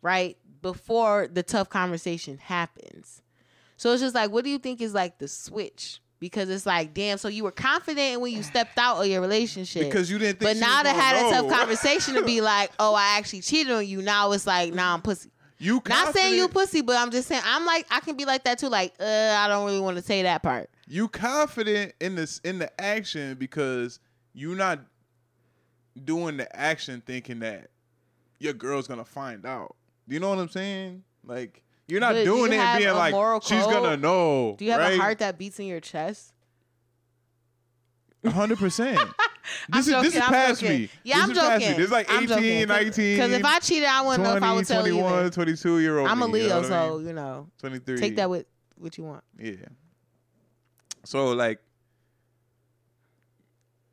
[0.02, 3.22] right before the tough conversation happens.
[3.76, 6.02] So it's just like, what do you think is like the switch?
[6.18, 7.16] Because it's like, damn.
[7.16, 10.50] So you were confident when you stepped out of your relationship, because you didn't think
[10.50, 13.86] but now to had a tough conversation to be like, oh, I actually cheated on
[13.86, 14.02] you.
[14.02, 15.30] Now it's like, nah, I'm pussy.
[15.60, 18.24] You Not saying you confident- pussy, but I'm just saying I'm like I can be
[18.24, 18.68] like that too.
[18.68, 19.04] Like, uh,
[19.38, 20.70] I don't really want to say that part.
[20.88, 24.00] you confident in this in the action because
[24.32, 24.80] you're not
[26.04, 27.68] doing the action thinking that
[28.38, 29.76] your girl's gonna find out.
[30.08, 31.04] Do you know what I'm saying?
[31.24, 34.54] Like you're not But do doing you it and being like she's gonna know.
[34.58, 34.94] Do you have right?
[34.94, 36.32] a heart that beats in your chest?
[38.26, 38.98] hundred percent.
[39.68, 40.88] This is I'm this is joking, I'm past me.
[41.04, 41.64] Yeah, this I'm is past me.
[41.64, 41.76] joking.
[41.76, 42.68] This is like I'm 18, joking.
[42.68, 43.16] 19.
[43.16, 45.30] Because if I cheated, I wouldn't know if I would tell 21, you.
[45.30, 46.08] 22 year old.
[46.08, 47.06] I'm a me, you know Leo, I so mean?
[47.08, 47.96] you know, 23.
[47.98, 49.24] take that with what you want.
[49.38, 49.54] Yeah.
[51.04, 51.60] So like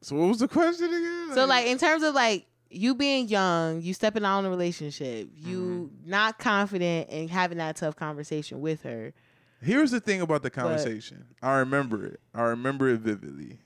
[0.02, 1.32] So what was the question again?
[1.34, 5.30] So like in terms of like you being young, you stepping out in a relationship,
[5.36, 6.10] you Mm-hmm.
[6.10, 9.14] not confident in having that tough conversation with her.
[9.62, 11.26] Here's the thing about the conversation.
[11.42, 12.20] I remember it.
[12.36, 13.60] I remember it vividly.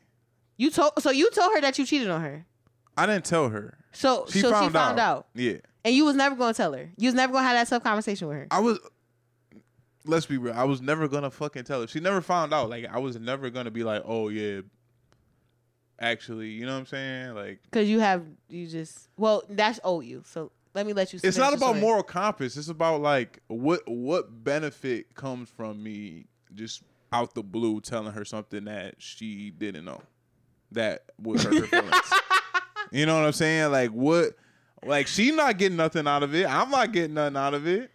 [0.62, 2.45] You told so you told her that you cheated on her.
[2.95, 3.80] I didn't tell her.
[3.93, 5.26] So She so found, she found out.
[5.34, 5.56] Yeah.
[5.84, 6.91] and you was never gonna tell her.
[6.97, 8.47] You was never gonna have that tough conversation with her.
[8.52, 8.78] I was.
[10.06, 10.54] Let's be real.
[10.54, 11.88] I was never gonna fucking tell her.
[11.88, 12.69] She never found out.
[12.69, 14.62] Like I was never gonna be like, oh yeah.
[16.00, 17.34] Actually, you know what I'm saying?
[17.34, 20.21] Like Cause you have you just well that's old you.
[20.28, 21.19] So let me let you.
[21.24, 21.82] it's not about story.
[21.82, 22.56] moral compass.
[22.56, 28.24] It's about like what what benefit comes from me just out the blue telling her
[28.24, 30.04] something that she didn't know
[30.72, 32.14] that would hurt her feelings.
[32.92, 33.72] you know what I'm saying?
[33.72, 34.34] Like what?
[34.84, 36.48] Like she not getting nothing out of it.
[36.48, 37.92] I'm not getting nothing out of it.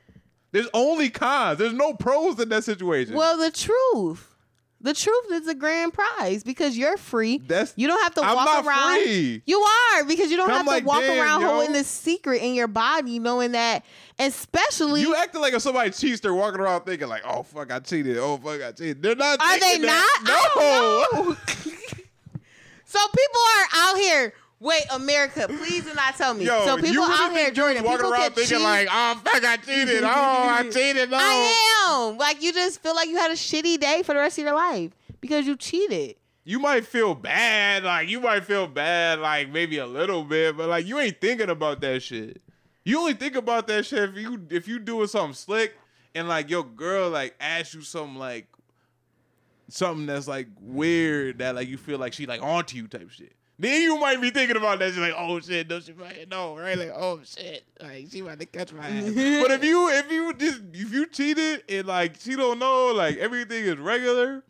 [0.53, 1.59] There's only cons.
[1.59, 3.15] There's no pros in that situation.
[3.15, 4.37] Well, the truth.
[4.81, 7.39] The truth is the grand prize because you're free.
[7.39, 9.03] That's You don't have to I'm walk not around.
[9.03, 9.43] free.
[9.47, 11.49] You are because you don't have like, to walk around yo.
[11.49, 13.85] holding this secret in your body, knowing that,
[14.19, 15.01] especially.
[15.01, 18.19] You acting like if somebody cheats, they're walking around thinking like, "Oh fuck, I cheated.
[18.19, 19.41] Oh fuck, I cheated." They're not.
[19.41, 19.89] are they not?
[19.89, 20.53] that.
[20.57, 21.37] I No.
[22.87, 24.33] so people are out here.
[24.59, 26.47] Wait, America, please do not tell me.
[26.47, 28.65] Yo, so people really out here, Jordan, walking people around thinking cheat.
[28.65, 30.03] like, "Oh fuck, I cheated.
[30.05, 31.19] Oh, I cheated." No.
[31.21, 32.17] I am.
[32.17, 34.55] Like you just feel like you had a shitty day for the rest of your
[34.55, 36.17] life because you cheated.
[36.45, 40.69] You might feel bad, like you might feel bad, like maybe a little bit, but
[40.71, 42.41] like you ain't thinking about that shit.
[42.85, 45.77] You only think about that shit if you if you doing something slick
[46.15, 48.47] and like your girl like asks you something like
[49.69, 53.33] something that's like weird that like you feel like she like onto you type shit.
[53.59, 56.59] Then you might be thinking about that shit like, oh shit, no, she might know,
[56.59, 56.77] right?
[56.77, 59.05] Like, oh shit, like she might to catch my ass.
[59.15, 63.17] but if you if you just if you cheated and like she don't know, like
[63.17, 64.43] everything is regular,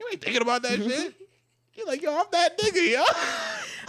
[0.00, 1.14] you ain't thinking about that shit.
[1.74, 3.02] You're like, yo, I'm that nigga, yo.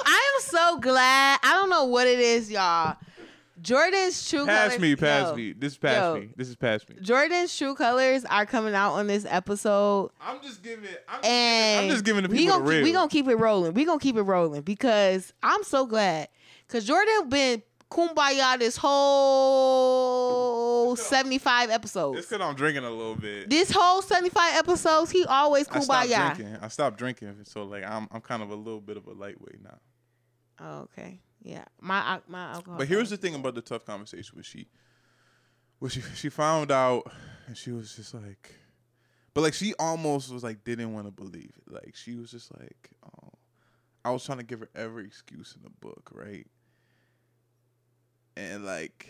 [0.06, 1.40] I am so glad.
[1.44, 2.96] I don't know what it is, y'all.
[3.62, 4.82] Jordan's true pass colors.
[4.82, 5.54] me, pass yo, me.
[5.54, 6.16] This is pass yo.
[6.16, 6.30] me.
[6.36, 6.96] This is pass me.
[7.02, 10.90] Jordan's true colors are coming out on this episode, I'm just giving.
[11.08, 12.84] I'm just, and giving, I'm just giving the we people gonna the real.
[12.84, 13.74] we gonna keep it rolling.
[13.74, 16.30] We gonna keep it rolling because I'm so glad
[16.68, 17.62] because Jordan been
[17.92, 22.16] kumbaya this whole 75 it's episose.
[22.16, 23.50] because I'm drinking a little bit.
[23.50, 25.80] This whole 75 episodes, he always kumbaya.
[25.80, 26.58] I stopped drinking.
[26.62, 29.62] I stopped drinking, so like I'm I'm kind of a little bit of a lightweight
[29.64, 29.78] now.
[30.60, 32.78] Oh, okay, yeah, my my alcohol.
[32.78, 34.68] But here's the thing about the tough conversation with she.
[35.80, 37.12] Well, she she found out,
[37.48, 38.56] and she was just like,
[39.34, 41.74] but like she almost was like didn't want to believe it.
[41.74, 43.34] Like she was just like, oh,
[44.06, 46.48] I was trying to give her every excuse in the book, right?
[48.38, 49.08] And like,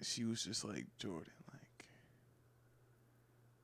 [0.00, 1.86] she was just like Jordan, like,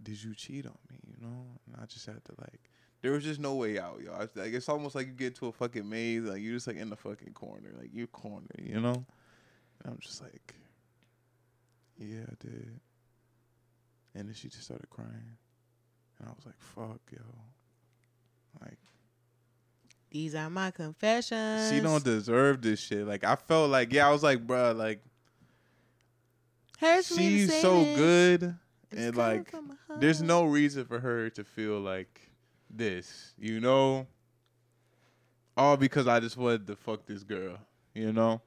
[0.03, 0.99] did you cheat on me?
[1.07, 1.61] You know?
[1.67, 2.68] And I just had to like.
[3.01, 4.21] There was just no way out, y'all.
[4.23, 6.77] It's like it's almost like you get to a fucking maze, like you're just like
[6.77, 9.05] in the fucking corner, like you're cornered, you know.
[9.85, 10.55] And I'm just like,
[11.99, 12.81] yeah, I did.
[14.15, 15.37] And then she just started crying,
[16.19, 17.21] and I was like, fuck, yo,
[18.61, 18.79] like
[20.11, 21.71] These are my confessions.
[21.71, 23.07] she don't deserve this shit.
[23.07, 25.03] Like I felt like, yeah, I was like, bruh, like
[27.05, 28.55] she's so good,
[28.91, 29.53] It's and like
[29.99, 32.28] there's no reason for her to feel like
[32.71, 34.07] this, you know?
[35.57, 37.59] All because I just wanted to fuck this girl,
[37.95, 38.41] you know?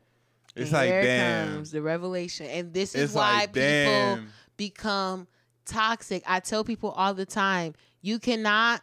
[0.56, 1.54] It's And like here damn.
[1.56, 4.28] comes the revelation, and this is It's why like people damn.
[4.58, 5.28] become
[5.66, 6.24] toxic.
[6.26, 8.82] I tell people all the time, you cannot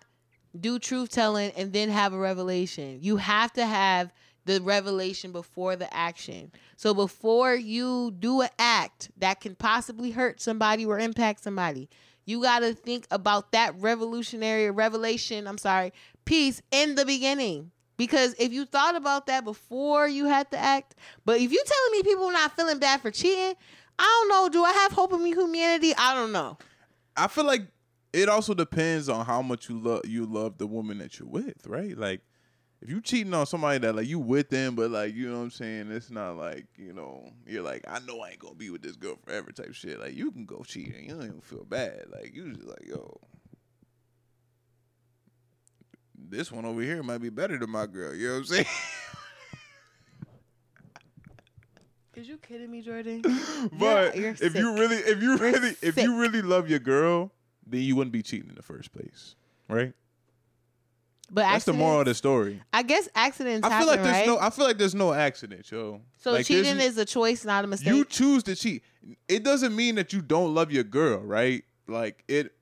[0.58, 2.98] do truth telling and then have a revelation.
[3.02, 4.12] You have to have
[4.46, 6.50] the revelation before the action.
[6.76, 11.90] So before you do an act that can possibly hurt somebody or impact somebody,
[12.28, 15.94] you got to think about that revolutionary revelation, I'm sorry,
[16.26, 17.70] piece in the beginning.
[17.96, 21.92] Because if you thought about that before you had to act, but if you telling
[21.92, 23.54] me people not feeling bad for cheating,
[23.98, 24.48] I don't know.
[24.50, 25.94] Do I have hope in me humanity?
[25.96, 26.58] I don't know.
[27.16, 27.62] I feel like
[28.12, 31.66] it also depends on how much you love you love the woman that you're with,
[31.66, 31.96] right?
[31.96, 32.20] Like
[32.80, 35.44] if you cheating on somebody that like you with them, but like you know what
[35.44, 38.70] I'm saying, it's not like you know you're like I know I ain't gonna be
[38.70, 39.98] with this girl forever type shit.
[40.00, 42.04] Like you can go cheat and you don't even feel bad.
[42.12, 43.18] Like you just like yo,
[46.16, 48.14] this one over here might be better than my girl.
[48.14, 48.66] You know what I'm saying?
[52.18, 53.22] Is you kidding me, Jordan?
[53.78, 56.02] but you're if you really, if you You're really, if sick.
[56.02, 57.30] you really love your girl,
[57.64, 59.36] then you wouldn't be cheating in the first place,
[59.68, 59.92] right?
[61.30, 62.62] But That's the moral of the story.
[62.72, 64.26] I guess accidents I feel happen, like there's right?
[64.26, 64.38] no.
[64.38, 66.00] I feel like there's no accident, yo.
[66.16, 67.92] so Like, cheating is a choice, not a mistake.
[67.92, 68.82] you choose to cheat.
[69.28, 71.64] It doesn't mean that you don't love your girl, right?
[71.86, 72.52] Like it,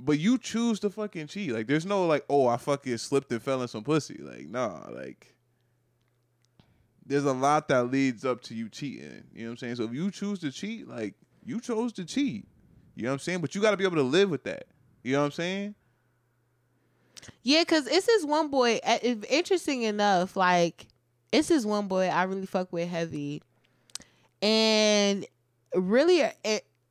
[0.00, 1.52] but you choose to fucking cheat.
[1.52, 4.18] Like there's no like, oh, I fucking slipped and fell in some pussy.
[4.20, 5.28] Like nah, like.
[7.04, 9.24] There's a lot that leads up to you cheating.
[9.34, 9.74] You know what I'm saying?
[9.74, 11.14] So if you choose to cheat, like
[11.44, 12.46] you chose to cheat.
[12.94, 13.40] You know what I'm saying?
[13.40, 14.66] But you got to be able to live with that.
[15.02, 15.74] You know what I'm saying?
[17.42, 18.80] Yeah, because it's this one boy.
[18.84, 18.98] uh,
[19.28, 20.86] Interesting enough, like
[21.32, 23.42] it's this one boy I really fuck with heavy,
[24.40, 25.26] and
[25.74, 26.22] really,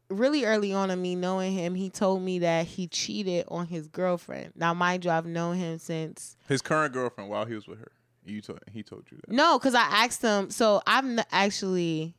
[0.09, 3.87] really early on in me knowing him, he told me that he cheated on his
[3.87, 4.53] girlfriend.
[4.55, 7.91] Now, mind you, I've known him since His current girlfriend while he was with her.
[8.23, 9.31] You told he told you that.
[9.33, 10.51] no, because I asked him.
[10.51, 12.13] So I've n- actually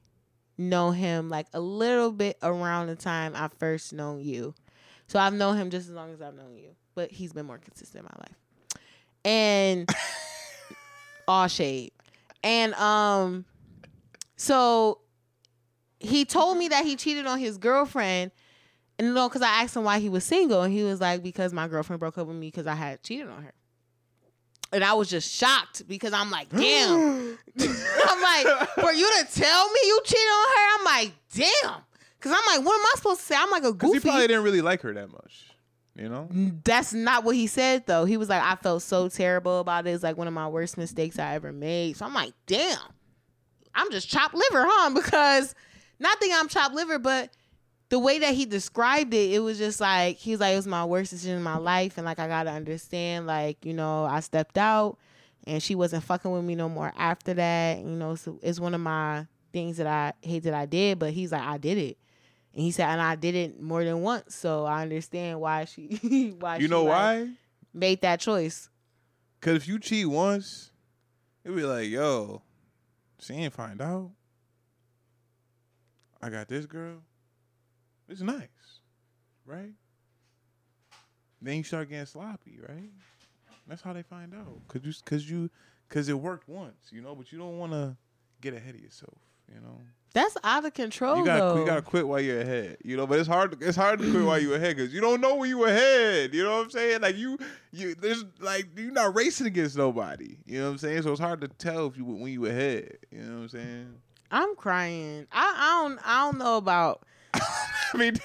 [0.58, 4.52] know him like a little bit around the time I first known you.
[5.12, 7.58] So I've known him just as long as I've known you, but he's been more
[7.58, 8.38] consistent in my life.
[9.26, 9.86] And
[11.28, 11.92] all shade.
[12.42, 13.44] And um,
[14.36, 15.00] so
[16.00, 18.30] he told me that he cheated on his girlfriend.
[18.98, 21.22] And you know, because I asked him why he was single, and he was like,
[21.22, 23.52] because my girlfriend broke up with me because I had cheated on her.
[24.72, 27.36] And I was just shocked because I'm like, damn.
[27.60, 31.82] I'm like, for you to tell me you cheated on her, I'm like, damn.
[32.22, 33.34] Because I'm like, what am I supposed to say?
[33.36, 35.46] I'm like a Because he probably didn't really like her that much.
[35.96, 36.28] You know?
[36.64, 38.04] That's not what he said though.
[38.04, 39.90] He was like, I felt so terrible about it.
[39.90, 41.96] It's like one of my worst mistakes I ever made.
[41.96, 42.78] So I'm like, damn.
[43.74, 44.90] I'm just chopped liver, huh?
[44.94, 45.54] Because
[45.98, 47.30] not that I'm chopped liver, but
[47.88, 50.66] the way that he described it, it was just like he was like, it was
[50.66, 54.20] my worst decision in my life, and like I gotta understand, like you know, I
[54.20, 54.98] stepped out,
[55.46, 57.78] and she wasn't fucking with me no more after that.
[57.78, 61.12] You know, so it's one of my things that I hate that I did, but
[61.12, 61.98] he's like, I did it.
[62.54, 66.34] And he said, and I did it more than once, so I understand why she,
[66.38, 67.28] why You she, know like, why?
[67.72, 68.68] made that choice.
[69.40, 70.70] Because if you cheat once,
[71.44, 72.42] it'd be like, yo,
[73.18, 74.10] she ain't find out.
[76.20, 76.98] I got this girl.
[78.08, 78.48] It's nice,
[79.46, 79.72] right?
[81.40, 82.90] Then you start getting sloppy, right?
[83.66, 84.60] That's how they find out.
[84.68, 85.50] Cause you, cause you,
[85.88, 87.14] cause it worked once, you know.
[87.14, 87.96] But you don't want to
[88.40, 89.16] get ahead of yourself,
[89.48, 89.80] you know.
[90.14, 91.18] That's out of control.
[91.18, 91.60] you gotta, though.
[91.60, 93.06] you gotta quit while you're ahead, you know.
[93.06, 95.48] But it's hard, it's hard to quit while you're ahead because you don't know when
[95.48, 96.34] you're ahead.
[96.34, 97.00] You know what I'm saying?
[97.00, 97.38] Like you,
[97.72, 100.36] you, there's like you're not racing against nobody.
[100.44, 101.02] You know what I'm saying?
[101.02, 102.98] So it's hard to tell if you when you ahead.
[103.10, 103.94] You know what I'm saying?
[104.30, 105.26] I'm crying.
[105.32, 107.04] I, I don't I don't know about
[107.34, 108.16] I mean,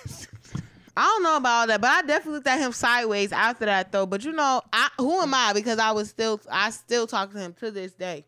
[0.97, 3.91] I don't know about all that, but I definitely looked at him sideways after that
[3.91, 4.05] though.
[4.05, 5.53] But you know, I who am I?
[5.53, 8.25] Because I was still I still talk to him to this day.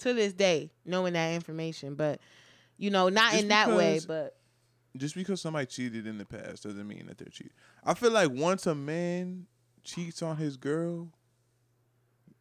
[0.00, 1.96] To this day, knowing that information.
[1.96, 2.20] But
[2.78, 4.36] you know, not Just in that way, but
[4.96, 7.52] just because somebody cheated in the past doesn't mean that they're cheating.
[7.84, 9.46] I feel like once a man
[9.84, 11.08] cheats on his girl,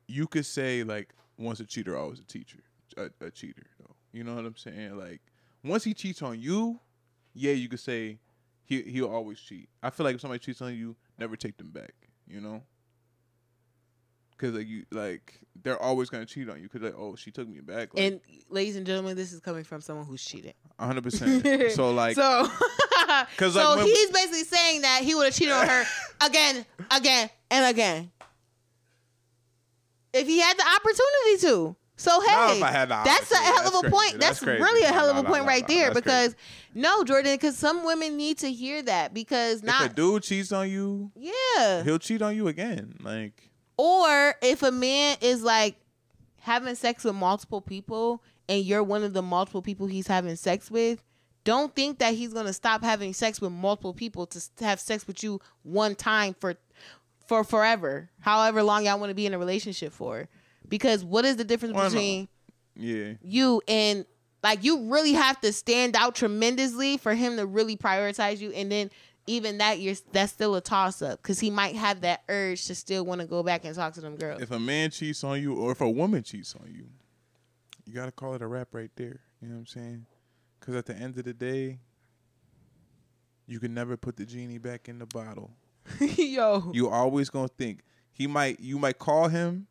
[0.08, 2.60] you could say like once a cheater, always a teacher,
[2.96, 3.68] a, a cheater.
[3.80, 4.98] Though you know what I'm saying?
[4.98, 5.22] Like
[5.64, 6.80] once he cheats on you,
[7.34, 8.20] yeah, you could say
[8.66, 9.70] he he'll always cheat.
[9.84, 11.94] I feel like if somebody cheats on you, never take them back.
[12.28, 12.64] You know.
[14.38, 16.70] Cause like you like they're always gonna cheat on you.
[16.70, 17.94] Cause like oh she took me back.
[17.94, 18.20] Like, and
[18.50, 20.54] ladies and gentlemen, this is coming from someone who's cheated.
[20.80, 21.46] hundred percent.
[21.72, 22.48] So like so,
[23.38, 25.84] 'Cause, so like, he's basically saying that he would have cheated on her
[26.26, 28.12] again, again, and again
[30.14, 31.76] if he had the opportunity to.
[32.00, 33.90] So hey, if I had the that's a hell of a crazy.
[33.96, 34.12] point.
[34.20, 35.76] That's, That's really a hell of a point no, right no.
[35.76, 35.94] there.
[35.94, 36.36] Because
[36.76, 40.70] no, Jordan, because some women need to hear that because if a dude cheats on
[40.70, 42.94] you, yeah, he'll cheat on you again.
[43.02, 45.76] Like or if a man is like
[46.42, 50.72] having sex with multiple people and you're one of the multiple people he's having sex
[50.72, 51.04] with,
[51.44, 55.24] don't think that he's gonna stop having sex with multiple people to have sex with
[55.24, 56.56] you one time for
[57.28, 60.28] for forever, however long y'all want to be in a relationship for.
[60.68, 61.92] Because what is the difference Why not?
[61.92, 62.28] between
[62.76, 64.06] yeah, you and
[64.44, 68.72] like you really have to stand out tremendously for him to really prioritize you and
[68.72, 68.90] then
[69.28, 72.74] even that you're that's still a toss up because he might have that urge to
[72.76, 75.42] still want to go back and talk to them girls if a man cheats on
[75.42, 76.88] you or if a woman cheats on you,
[77.86, 79.20] you gotta call it a wrap right there.
[79.42, 80.06] You know what I'm saying?
[80.60, 81.80] Because at the end of the day,
[83.46, 85.52] you can never put the genie back in the bottle.
[86.00, 88.60] yo You always gonna think he might.
[88.60, 89.68] You might call him,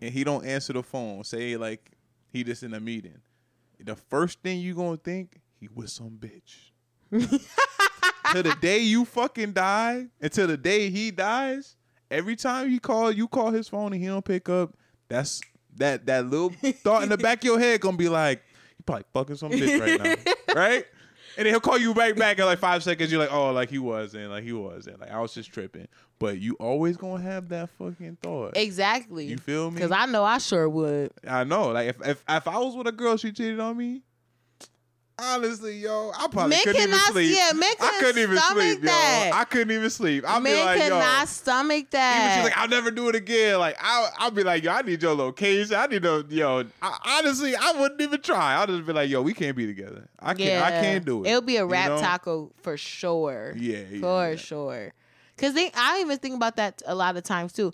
[0.00, 1.24] and he don't answer the phone.
[1.24, 1.92] Say like
[2.30, 3.18] he just in a meeting.
[3.80, 6.70] The first thing you gonna think he was some bitch.
[8.32, 11.76] till the day you fucking die, until the day he dies,
[12.10, 14.74] every time you call, you call his phone and he don't pick up.
[15.08, 15.40] That's
[15.76, 18.42] that that little thought in the back of your head gonna be like,
[18.78, 20.84] you probably fucking some bitch right now, right?
[21.36, 23.12] And then he'll call you right back in like five seconds.
[23.12, 25.86] You're like, oh, like he wasn't, like he wasn't, like I was just tripping.
[26.18, 28.56] But you always gonna have that fucking thought.
[28.56, 29.76] exactly You feel me?
[29.76, 31.68] because i know i sure would I know.
[31.68, 34.02] Like if, if if I was with a girl, she cheated on me.
[35.20, 37.36] Honestly, yo, I probably Men couldn't even sleep.
[37.36, 39.30] yeah, men I couldn't even stomach sleep, that.
[39.32, 39.36] yo.
[39.36, 40.24] I couldn't even sleep.
[40.24, 40.88] I'd man be like, yo.
[40.90, 43.58] cannot stomach Even that she's like, I'll never do it again.
[43.58, 45.74] Like I, I'll be like, yo, I need your location.
[45.74, 46.64] I need to, yo.
[46.80, 48.54] I, honestly, I wouldn't even try.
[48.54, 50.08] I'll just be like, yo, we can't be together.
[50.20, 50.64] I can't.
[50.64, 51.30] I can't do it.
[51.30, 51.98] It'll be a You rap know?
[51.98, 53.54] taco for sure.
[53.56, 54.36] Yeah, yeah, for yeah.
[54.36, 54.92] sure.
[55.36, 57.72] Cause they, I even think about that a lot of times too.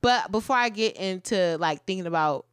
[0.00, 2.46] But before I get into like thinking about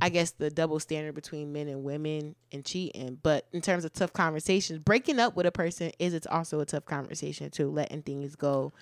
[0.00, 3.18] I guess the double standard between men and women and cheating.
[3.22, 6.66] But in terms of tough conversations, breaking up with a person is it's also a
[6.66, 7.70] tough conversation too.
[7.70, 8.72] Letting things go,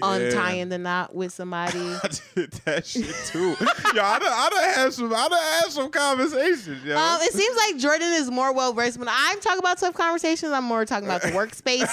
[0.00, 1.78] untying the knot with somebody.
[2.02, 3.56] I did that shit too.
[3.94, 6.96] yo, I done, I done had some, I done had some conversations, yo.
[6.96, 8.98] Um, it seems like Jordan is more well versed.
[8.98, 11.88] When I talk about tough conversations, I'm more talking about the workspace.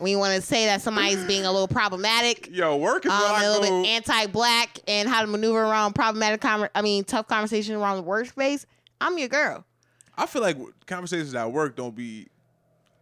[0.00, 2.48] We want to say that somebody's being a little problematic.
[2.50, 3.82] yo, work is Um, a little go.
[3.82, 8.64] bit anti-black and how to maneuver around problematic, I mean, tough conversation around the workspace.
[9.00, 9.64] I'm your girl.
[10.16, 12.28] I feel like conversations at work don't be.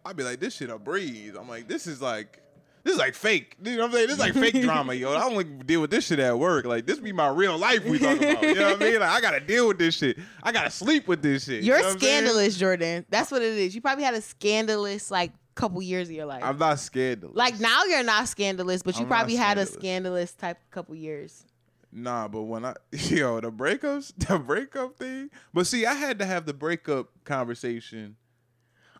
[0.04, 1.34] I'd be like, this shit a breeze.
[1.38, 2.40] I'm like, this is like,
[2.84, 3.56] this is like fake.
[3.62, 4.06] You know what I'm saying?
[4.06, 5.12] This is like fake drama, yo.
[5.14, 6.64] I don't like deal with this shit at work.
[6.64, 8.42] Like, this be my real life we talking about.
[8.42, 9.00] You know what I mean?
[9.00, 10.18] Like, I gotta deal with this shit.
[10.42, 11.64] I gotta sleep with this shit.
[11.64, 12.18] You're you know what I'm saying?
[12.24, 13.04] scandalous, Jordan.
[13.10, 13.74] That's what it is.
[13.74, 16.42] You probably had a scandalous like couple years of your life.
[16.42, 17.36] I'm not scandalous.
[17.36, 20.32] like now you're not scandalous, but you I'm probably had a scandalous.
[20.32, 21.44] type couple years.
[21.92, 25.30] Nah, but when I yo the breakups, the breakup thing.
[25.52, 28.16] But see, I had to have the breakup conversation.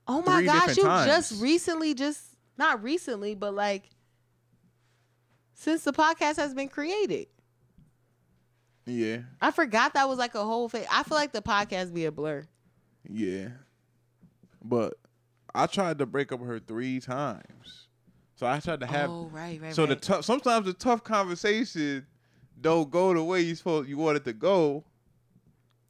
[0.07, 1.07] Oh my gosh, you times.
[1.07, 2.23] just recently, just
[2.59, 3.89] not recently, but like
[5.55, 7.29] since the podcast has been created.
[8.87, 10.85] Yeah, I forgot that was like a whole thing.
[10.91, 12.45] I feel like the podcast be a blur.
[13.09, 13.49] yeah.
[14.63, 14.95] But
[15.55, 17.89] I tried to break up with her three times.
[18.37, 19.11] So I tried to have.
[19.11, 19.75] oh right, right.
[19.75, 20.25] so the tough.
[20.25, 22.07] Sometimes the tough conversation
[22.59, 24.85] don't go the way you supposed you wanted it to go.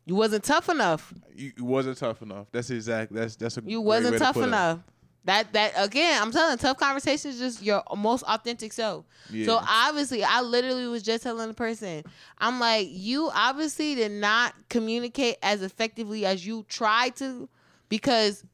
[0.05, 1.15] you wasn't tough enough.
[1.35, 2.49] You, you wasn't tough enough.
[2.51, 3.13] That's exact.
[3.13, 3.63] That's that's a.
[3.65, 4.49] You wasn't way to tough put it.
[4.49, 4.81] enough.
[5.27, 9.05] That that again, I'm telling you, tough conversations is just your most authentic self.
[9.31, 9.47] Yeah.
[9.47, 12.03] So obviously, I literally was just telling the person,
[12.39, 17.49] I'm like, you obviously did not communicate as effectively as you tried to,
[17.89, 18.45] because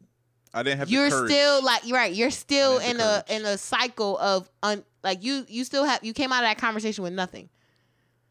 [0.57, 0.91] I didn't have.
[0.91, 2.13] you're still like you're right.
[2.13, 6.13] You're still in a in a cycle of un, like you you still have you
[6.13, 7.49] came out of that conversation with nothing.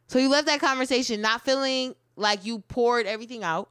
[0.07, 3.69] So you left that conversation not feeling like you poured everything out.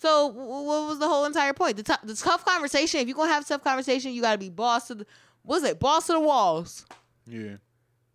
[0.00, 1.76] So wh- wh- what was the whole entire point?
[1.76, 3.00] The, tou- the tough conversation.
[3.00, 5.06] If you're gonna have tough conversation, you gotta be boss to the
[5.42, 5.78] what's it?
[5.80, 6.86] Boss to the walls.
[7.26, 7.56] Yeah.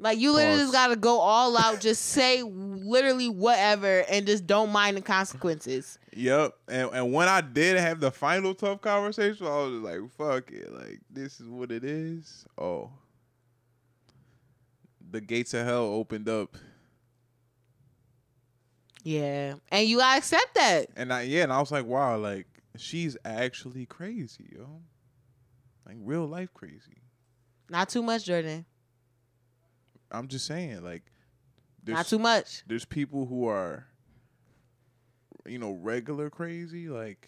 [0.02, 1.82] Like you literally just gotta go all out.
[1.82, 5.99] Just say literally whatever, and just don't mind the consequences.
[6.16, 6.54] Yep.
[6.68, 10.74] And and when I did have the final tough conversation, I was like, fuck it.
[10.74, 12.46] Like, this is what it is.
[12.58, 12.92] Oh.
[15.12, 16.56] The gates of hell opened up.
[19.04, 20.88] Yeah, and you accept that.
[20.96, 22.48] And I yeah, and I was like, wow, like
[22.78, 24.82] she's actually crazy, yo.
[25.86, 27.02] Like real life crazy.
[27.70, 28.66] Not too much, Jordan.
[30.12, 31.04] I'm just saying, like
[31.84, 32.64] there's Not too much.
[32.68, 33.88] there's people who are
[35.50, 37.28] you know, regular crazy, like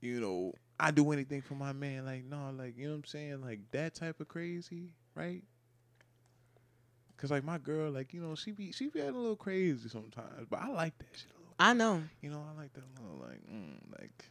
[0.00, 3.04] you know, I do anything for my man, like no, like you know what I'm
[3.04, 5.42] saying, like that type of crazy, right?
[7.16, 9.88] Cause like my girl, like you know, she be she be acting a little crazy
[9.88, 11.54] sometimes, but I like that shit a little.
[11.58, 12.02] I know.
[12.20, 14.24] You know, I like that little like, mm, like.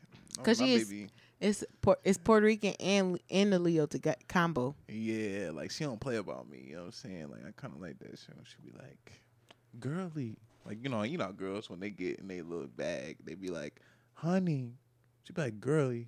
[0.44, 1.10] Cause my she is- baby-
[1.40, 1.64] It's
[2.04, 4.76] it's Puerto Rican and and the Leo to get combo.
[4.88, 6.64] Yeah, like she don't play about me.
[6.68, 7.30] You know what I'm saying?
[7.32, 8.36] Like I kind of like that shit.
[8.44, 9.14] She be like,
[9.80, 13.36] girly, like you know, you know, girls when they get in their little bag, they
[13.36, 13.80] be like,
[14.14, 14.74] honey.
[15.24, 16.08] She be like, girly.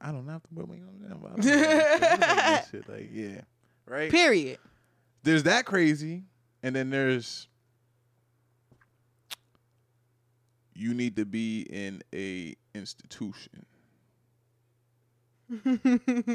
[0.00, 1.60] I don't have to put my you know, what I'm saying?
[1.60, 2.88] But I don't like that- I shit.
[2.88, 3.40] Like yeah,
[3.86, 4.10] right.
[4.10, 4.58] Period.
[5.24, 6.22] There's that crazy,
[6.62, 7.48] and then there's
[10.74, 13.66] you need to be in a institution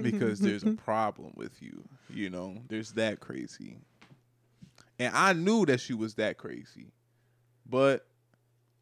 [0.02, 1.82] because there's a problem with you.
[2.10, 3.78] You know, there's that crazy.
[5.00, 6.92] And I knew that she was that crazy,
[7.66, 8.06] but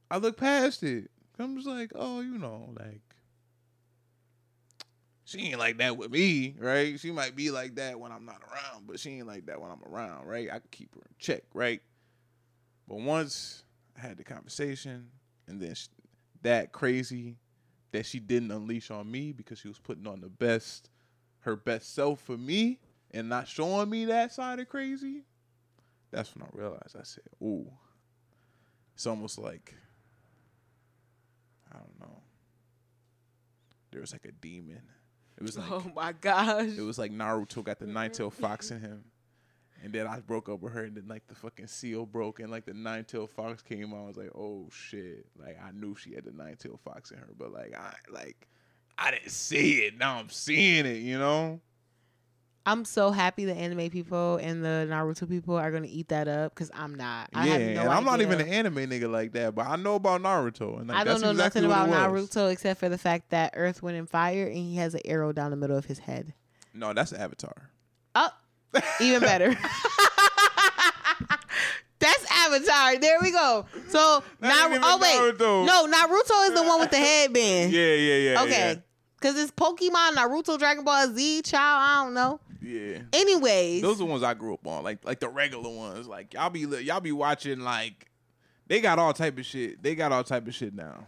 [0.09, 1.09] I look past it.
[1.39, 3.01] I'm just like, oh, you know, like
[5.31, 6.99] she ain't like that with me, right?
[6.99, 9.71] She might be like that when I'm not around, but she ain't like that when
[9.71, 10.49] I'm around, right?
[10.49, 11.81] I can keep her in check, right?
[12.87, 13.63] But once
[13.97, 15.07] I had the conversation,
[15.47, 15.87] and then sh
[16.41, 17.37] that crazy
[17.91, 20.89] that she didn't unleash on me because she was putting on the best,
[21.41, 22.79] her best self for me,
[23.11, 25.23] and not showing me that side of crazy.
[26.11, 26.97] That's when I realized.
[26.99, 27.71] I said, "Ooh,
[28.95, 29.75] it's almost like
[31.73, 32.21] I don't know.
[33.91, 34.81] There was like a demon.
[35.37, 36.69] It was oh like oh my gosh.
[36.77, 39.03] it was like Naruto got the nine tail fox in him.
[39.83, 42.51] And then I broke up with her, and then like the fucking seal broke, and
[42.51, 44.03] like the nine tail fox came out.
[44.03, 47.17] I was like, "Oh shit!" Like I knew she had the nine tail fox in
[47.17, 48.47] her, but like I like
[48.97, 49.97] I didn't see it.
[49.97, 50.97] Now I'm seeing it.
[50.97, 51.61] You know?
[52.65, 56.53] I'm so happy the anime people and the Naruto people are gonna eat that up
[56.53, 57.29] because I'm not.
[57.33, 59.95] I yeah, no and I'm not even an anime nigga like that, but I know
[59.95, 61.89] about Naruto, and like, I don't know exactly nothing about.
[61.89, 65.31] Naruto except for the fact that Earth, Wind, and Fire, and he has an arrow
[65.31, 66.33] down the middle of his head.
[66.73, 67.69] No, that's Avatar.
[68.13, 68.29] Oh,
[68.99, 69.55] even better.
[71.99, 72.97] That's Avatar.
[72.97, 73.65] There we go.
[73.89, 75.65] So now, oh wait, Naruto.
[75.67, 77.71] no, Naruto is the one with the headband.
[77.73, 78.41] Yeah, yeah, yeah.
[78.43, 78.81] Okay,
[79.19, 81.79] because it's Pokemon, Naruto, Dragon Ball Z, child.
[81.83, 82.39] I don't know.
[82.61, 82.99] Yeah.
[83.11, 86.07] Anyways, Those are the ones I grew up on, like like the regular ones.
[86.07, 88.11] Like y'all be y'all be watching like
[88.67, 89.81] they got all type of shit.
[89.83, 91.05] They got all type of shit now.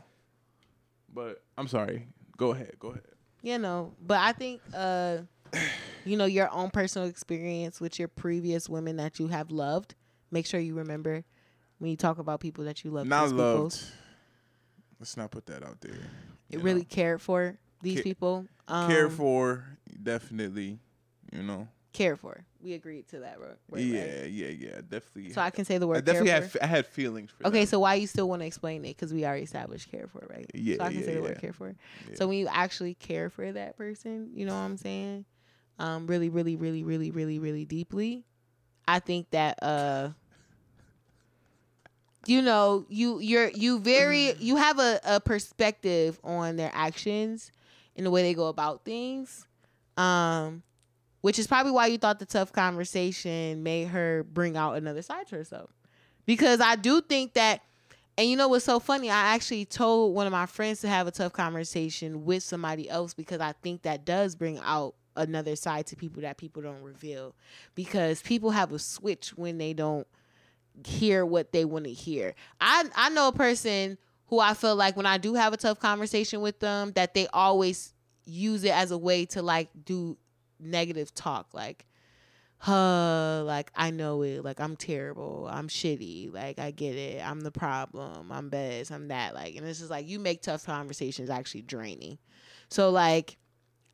[1.13, 2.07] But I'm sorry.
[2.37, 2.75] Go ahead.
[2.79, 3.03] Go ahead.
[3.41, 5.19] you know, but I think, uh,
[6.05, 9.95] you know, your own personal experience with your previous women that you have loved.
[10.31, 11.23] Make sure you remember
[11.77, 13.05] when you talk about people that you love.
[13.05, 13.83] Not these people, loved.
[14.99, 15.99] Let's not put that out there.
[16.49, 18.47] It really cared for these Ca- people.
[18.67, 19.65] Um, care for
[20.01, 20.79] definitely.
[21.33, 21.67] You know.
[21.93, 22.43] care for.
[22.61, 23.49] We agreed to that, bro.
[23.69, 24.81] Right, yeah, yeah, yeah.
[24.87, 25.33] Definitely.
[25.33, 26.63] So I can say the word I definitely care had for.
[26.63, 27.47] I had feelings for.
[27.47, 27.67] Okay, them.
[27.67, 28.89] so why you still want to explain it?
[28.89, 30.49] Because we already established care for, right?
[30.53, 31.75] Yeah, So I can yeah, say the word care for.
[32.09, 32.15] Yeah.
[32.15, 35.25] So when you actually care for that person, you know what I'm saying?
[35.79, 38.23] Um, really, really, really, really, really, really deeply.
[38.87, 40.09] I think that uh
[42.25, 47.51] you know, you you're you very you have a, a perspective on their actions
[47.95, 49.45] and the way they go about things.
[49.97, 50.63] Um
[51.23, 55.25] which is probably why you thought the tough conversation made her bring out another side
[55.25, 55.69] to herself.
[56.25, 57.61] Because I do think that
[58.17, 59.09] and you know what's so funny?
[59.09, 63.13] I actually told one of my friends to have a tough conversation with somebody else
[63.13, 67.35] because I think that does bring out another side to people that people don't reveal.
[67.73, 70.05] Because people have a switch when they don't
[70.85, 72.35] hear what they want to hear.
[72.59, 73.97] I I know a person
[74.27, 77.27] who I feel like when I do have a tough conversation with them that they
[77.27, 77.93] always
[78.25, 80.17] use it as a way to like do
[80.63, 81.85] negative talk like
[82.57, 87.41] huh like I know it like I'm terrible I'm shitty like I get it I'm
[87.41, 91.29] the problem I'm best I'm that like and this is like you make tough conversations
[91.29, 92.17] actually draining
[92.69, 93.37] so like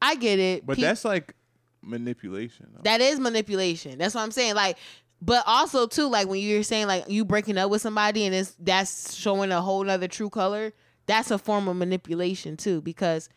[0.01, 1.36] I get it But Pe- that's like
[1.82, 2.67] manipulation.
[2.74, 2.82] Though.
[2.84, 3.97] that is manipulation.
[3.97, 4.55] That's what I'm saying.
[4.55, 4.78] Like,
[5.22, 8.55] but also too, like when you're saying like you breaking up with somebody and it's
[8.59, 10.74] that's showing a whole nother true color.
[11.07, 13.30] That's a form of manipulation too, because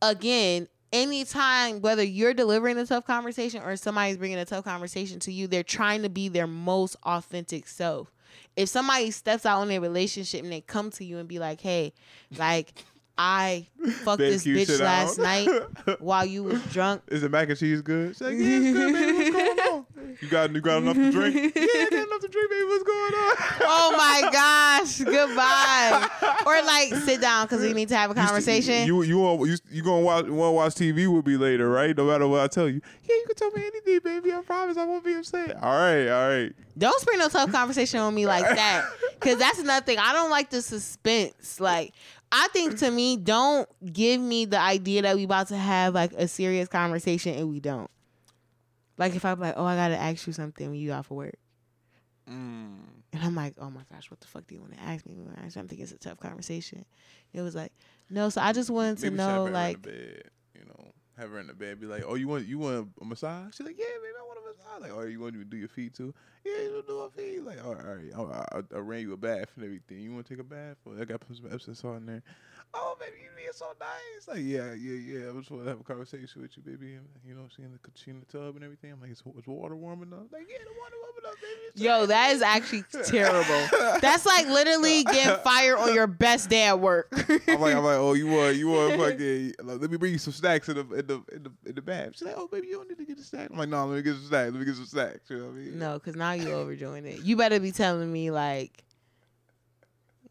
[0.00, 5.32] again, anytime whether you're delivering a tough conversation or somebody's bringing a tough conversation to
[5.32, 8.12] you, they're trying to be their most authentic self.
[8.56, 11.60] If somebody steps out on their relationship and they come to you and be like,
[11.60, 11.92] "Hey,
[12.36, 12.72] like."
[13.16, 13.68] I
[14.02, 15.48] fucked Babe, this bitch last night
[16.00, 17.02] while you was drunk.
[17.08, 18.16] Is the mac and cheese good?
[18.16, 19.30] She's like, yeah, it's good, baby.
[19.30, 19.86] What's going on?
[20.20, 21.34] You got you got enough to drink?
[21.56, 22.64] yeah, I got enough to drink, baby.
[22.64, 23.36] What's going on?
[23.62, 26.08] oh my gosh, goodbye.
[26.46, 28.86] Or like sit down because we need to have a conversation.
[28.86, 31.96] You you want you, you gonna watch want to watch TV with me later, right?
[31.96, 32.80] No matter what I tell you.
[33.08, 34.32] Yeah, you can tell me anything, baby.
[34.32, 35.56] I promise I won't be upset.
[35.62, 36.52] All right, all right.
[36.76, 38.88] don't spring no tough conversation on me like that.
[39.20, 39.98] Cause that's another thing.
[39.98, 41.60] I don't like the suspense.
[41.60, 41.94] Like
[42.36, 46.12] I think to me, don't give me the idea that we about to have like
[46.14, 47.88] a serious conversation and we don't.
[48.98, 51.36] Like if I'm like, oh, I gotta ask you something when you out for work.
[52.28, 52.74] Mm.
[53.12, 55.16] And I'm like, oh my gosh, what the fuck do you want to ask me?
[55.38, 56.84] I don't think it's a tough conversation.
[57.32, 57.70] It was like,
[58.10, 60.22] no, so I just wanted to Maybe know, like, the bed,
[60.58, 63.04] you know, have her in the bed, be like, oh, you want you want a
[63.04, 63.54] massage?
[63.54, 64.82] She's like, yeah, baby, I want a massage.
[64.82, 66.14] Like, oh, you want to do your feet too?
[66.44, 67.42] Yeah, you do my feet?
[67.44, 70.00] Like, all right, all right, I'll, I'll, I'll arrange you a bath and everything.
[70.00, 70.76] You want to take a bath?
[70.84, 72.22] Well, I got put some Epsom salt in there.
[72.76, 74.26] Oh, baby, you being so nice.
[74.26, 75.30] Like, yeah, yeah, yeah.
[75.30, 76.94] I just want to have a conversation with you, baby.
[76.94, 78.92] And, you know, seeing the she in the tub and everything.
[78.92, 80.26] I'm like, is, is water warm enough?
[80.32, 81.60] Like, yeah, the water warm enough, baby.
[81.68, 84.00] It's Yo, nice." that is actually terrible.
[84.00, 87.08] That's like literally getting fired on your best day at work.
[87.12, 89.54] I'm like, I'm like, oh, you want, you want fucking?
[89.62, 91.82] Like, let me bring you some snacks in the in the in the in the
[91.82, 92.10] bath.
[92.12, 93.50] She's like, oh, baby, you don't need to get a snack.
[93.50, 94.52] I'm like, no, let me get some snacks.
[94.52, 95.30] Let me get some snacks.
[95.30, 95.78] You know what I mean?
[95.78, 97.20] no, because now you overdoing it.
[97.20, 98.84] You better be telling me like,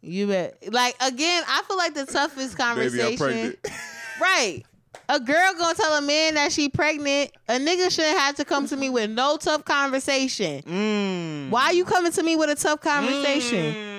[0.04, 0.72] you bet.
[0.72, 3.18] Like again, I feel like the toughest conversation.
[3.18, 3.60] pregnant.
[4.22, 4.64] Right.
[5.10, 7.32] A girl gonna tell a man that she pregnant.
[7.50, 10.62] A nigga shouldn't have to come to me with no tough conversation.
[10.64, 11.50] Mm.
[11.50, 13.74] Why are you coming to me with a tough conversation?
[13.74, 13.94] Mm.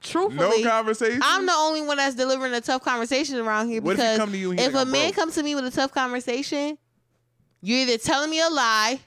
[0.00, 1.20] Truthfully, No conversation.
[1.22, 4.32] I'm the only one that's delivering a tough conversation around here What if he come
[4.32, 5.14] to you and he if a man broke?
[5.16, 6.78] comes to me with a tough conversation,
[7.60, 9.00] you're either telling me a lie,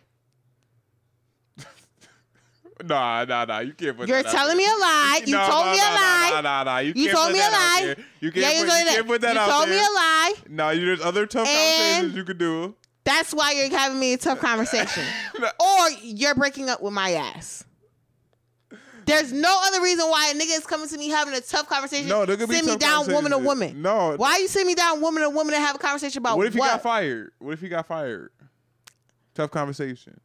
[2.86, 3.60] Nah, nah, nah.
[3.60, 5.82] You can't put you're that telling me a lie, you Nah, told nah, me a
[5.82, 6.78] nah, lie, Nah, nah, nah.
[6.80, 7.96] You, you can't told put me a lie.
[8.20, 9.76] You can't, yeah, put, you can't put that you out told there.
[9.76, 10.34] me a lie.
[10.50, 12.76] No, there's other tough And- conversations you could do.
[13.06, 15.04] That's why you're having me a tough conversation,
[15.60, 17.66] or you're breaking up with my ass.
[19.06, 22.08] There's no other reason why a nigga is coming to me having a tough conversation.
[22.08, 23.82] No, there could be send me down woman to woman.
[23.82, 24.14] No.
[24.16, 26.54] Why you send me down woman to woman to have a conversation about What if
[26.54, 26.72] he what?
[26.72, 27.32] got fired?
[27.40, 28.32] What if he got fired?
[29.36, 30.20] Tough conversation.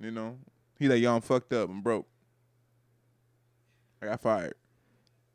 [0.00, 0.36] You know?
[0.78, 1.68] He like, yo, I'm fucked up.
[1.68, 2.06] I'm broke.
[4.00, 4.54] I got fired.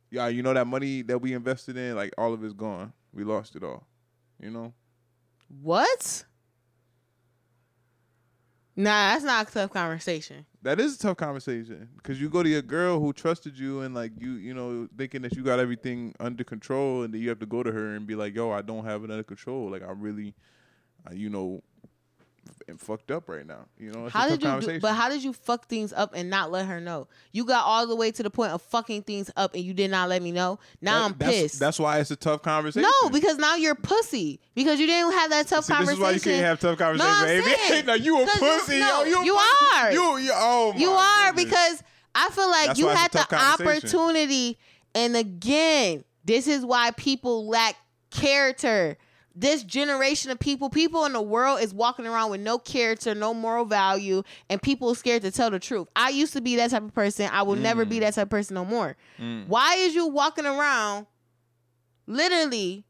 [0.10, 2.94] Yeah, you know that money that we invested in, like all of it's gone.
[3.14, 3.86] We lost it all.
[4.40, 4.74] You know?
[5.62, 6.26] What?
[8.76, 10.46] Nah, that's not a tough conversation.
[10.64, 13.94] That is a tough conversation because you go to your girl who trusted you and
[13.94, 17.40] like you, you know, thinking that you got everything under control, and then you have
[17.40, 19.70] to go to her and be like, "Yo, I don't have it under control.
[19.70, 20.34] Like I really,
[21.08, 21.62] uh, you know,
[22.70, 23.66] am fucked up right now.
[23.78, 24.60] You know, How did you?
[24.62, 27.08] Do, but how did you fuck things up and not let her know?
[27.32, 29.92] You got all the way to the point of fucking things up and you did
[29.92, 30.60] not let me know.
[30.82, 31.60] Now That- I'm that's, pissed.
[31.60, 32.90] That's why it's a tough conversation.
[33.04, 35.94] no, because now you're pussy because you didn't have that tough See, this conversation.
[35.94, 37.86] is why you can't have tough conversations, I'm baby.
[37.88, 38.80] no, you a 'Cause you- pussy.
[38.80, 39.76] no, yo, you, you pussy.
[39.82, 39.92] are.
[39.92, 41.46] You, you, oh You are goodness.
[41.46, 41.84] because
[42.16, 44.58] I feel like That's you why it's a had the opportunity,
[44.96, 47.76] and again, this is why people lack
[48.12, 48.98] character.
[49.36, 53.34] This generation of people, people in the world is walking around with no character, no
[53.34, 55.88] moral value, and people are scared to tell the truth.
[55.96, 57.30] I used to be that type of person.
[57.32, 58.96] I will never be that type of person no more.
[59.20, 59.48] Mm.
[59.48, 61.08] Why is you walking around
[62.06, 62.86] literally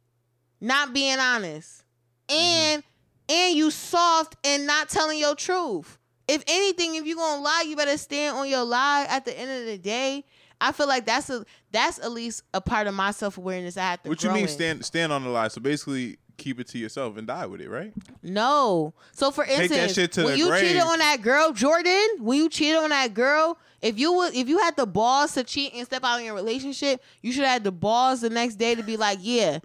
[0.59, 1.83] not being honest?
[2.29, 2.83] And
[3.29, 5.97] and you soft and not telling your truth.
[6.27, 9.49] If anything, if you're gonna lie, you better stand on your lie at the end
[9.49, 10.25] of the day.
[10.61, 13.81] I feel like that's a that's at least a part of my self awareness I
[13.81, 14.47] have to What you mean in.
[14.47, 15.49] stand stand on the lie?
[15.49, 17.93] So basically, keep it to yourself and die with it, right?
[18.21, 18.93] No.
[19.11, 22.77] So for instance, shit to when you cheated on that girl, Jordan, when you cheated
[22.77, 26.03] on that girl, if you would if you had the balls to cheat and step
[26.03, 28.97] out in your relationship, you should have had the balls the next day to be
[28.97, 29.59] like, Yeah,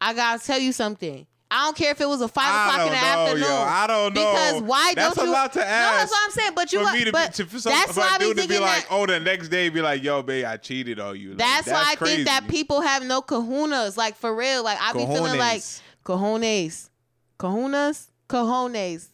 [0.00, 1.26] I gotta tell you something.
[1.52, 3.42] I don't care if it was a five o'clock in the don't know, afternoon.
[3.50, 3.56] yo.
[3.56, 4.32] I don't know.
[4.32, 5.32] Because why That's don't a you?
[5.32, 6.52] lot to No, ask that's what I'm saying.
[6.54, 8.48] But you, for me to but be, to, some, that's why a I be to
[8.48, 8.86] be like, that.
[8.90, 11.30] oh, the next day be like, yo, babe, I cheated on you.
[11.30, 13.96] Like, That's, why I think that people have no kahunas.
[13.96, 14.62] Like for real.
[14.62, 15.80] Like I be feeling like Cojones.
[16.04, 16.90] cojones,
[17.38, 19.08] kahunas, cojones.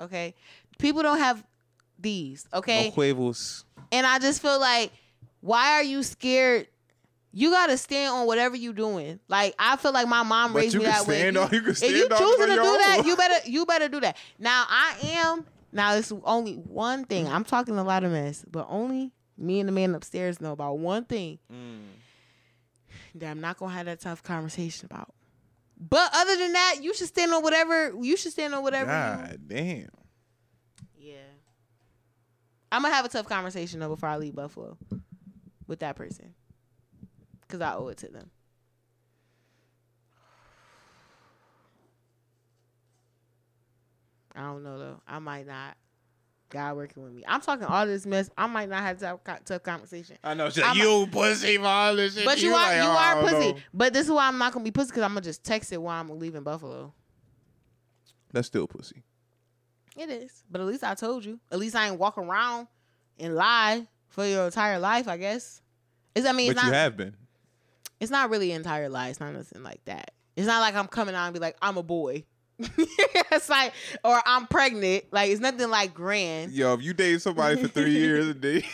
[0.00, 0.34] Okay,
[0.78, 1.42] people don't have
[1.98, 2.46] these.
[2.54, 3.64] Okay, No huevos.
[3.90, 4.92] and I just feel like,
[5.40, 6.68] why are you scared?
[7.38, 9.20] You gotta stand on whatever you're doing.
[9.28, 11.18] Like I feel like my mom But raised you me that way.
[11.18, 13.02] stand You- on- you can if you stand on it choosing to do your that,
[13.04, 14.16] you better you better do that.
[14.38, 15.44] Now I am.
[15.70, 17.28] Now it's only one thing.
[17.28, 20.78] I'm talking a lot of mess, but only me and the man upstairs know about
[20.78, 21.80] one thing Mm.
[23.16, 25.12] that I'm not gonna have that tough conversation about.
[25.78, 28.90] But other than that, you should stand on whatever you should stand on whatever.
[28.90, 29.88] you- God damn.
[30.98, 31.16] yeah.
[32.72, 34.78] I'm gonna have a tough conversation though before I leave Buffalo
[35.66, 36.32] with that person.
[37.48, 38.30] Cause I owe it to them.
[44.34, 45.00] I don't know though.
[45.06, 45.76] I might not.
[46.48, 47.24] God working with me.
[47.26, 48.30] I'm talking all this mess.
[48.38, 50.16] I might not have tough, tough conversation.
[50.22, 50.48] I know.
[50.62, 52.24] I'm a- you pussy for all this shit.
[52.24, 53.52] But you, are like, you are pussy.
[53.52, 53.58] know.
[53.74, 55.82] But this is why I'm not gonna be pussy because I'm gonna just text it
[55.82, 56.92] while I'm leaving Buffalo.
[58.32, 59.02] That's still pussy.
[59.96, 60.44] It is.
[60.50, 61.40] But at least I told you.
[61.50, 62.68] At least I ain't walk around
[63.18, 65.62] and lie for your entire life, I guess.
[66.14, 67.16] Is I mean But you not have been.
[68.00, 69.08] It's not really an entire lie.
[69.08, 70.12] It's not nothing like that.
[70.36, 72.24] It's not like I'm coming out and be like, I'm a boy.
[72.58, 73.72] it's like
[74.02, 75.04] or I'm pregnant.
[75.12, 76.52] Like it's nothing like grand.
[76.52, 78.64] Yo, if you date somebody for three years a day,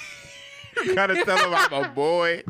[0.84, 2.42] you gotta tell them I'm a boy.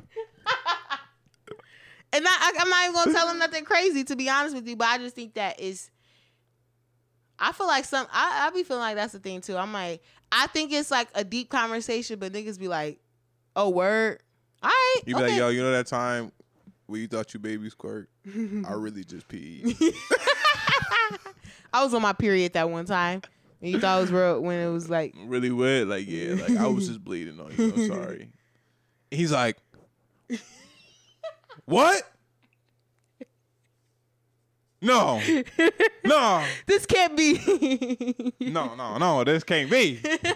[2.14, 4.76] And I, I'm not even gonna tell them nothing crazy to be honest with you,
[4.76, 5.90] but I just think that is
[7.38, 9.56] I feel like some I, I be feeling like that's the thing too.
[9.56, 12.98] I'm like, I think it's like a deep conversation, but niggas be like,
[13.56, 14.22] Oh, word.
[14.62, 15.00] All right.
[15.06, 15.30] You be okay.
[15.32, 16.32] like, yo, you know that time
[16.86, 18.08] where you thought you baby squirt?
[18.26, 19.76] I really just peed.
[21.72, 23.22] I was on my period that one time.
[23.60, 25.86] And you thought it was real when it was like really wet.
[25.86, 27.72] Like, yeah, like I was just bleeding on you.
[27.72, 28.32] I'm sorry.
[29.10, 29.56] He's like,
[31.64, 32.02] what?
[34.80, 35.22] No,
[36.04, 39.22] no, this can't be no, no, no.
[39.22, 40.00] This can't be.
[40.02, 40.34] like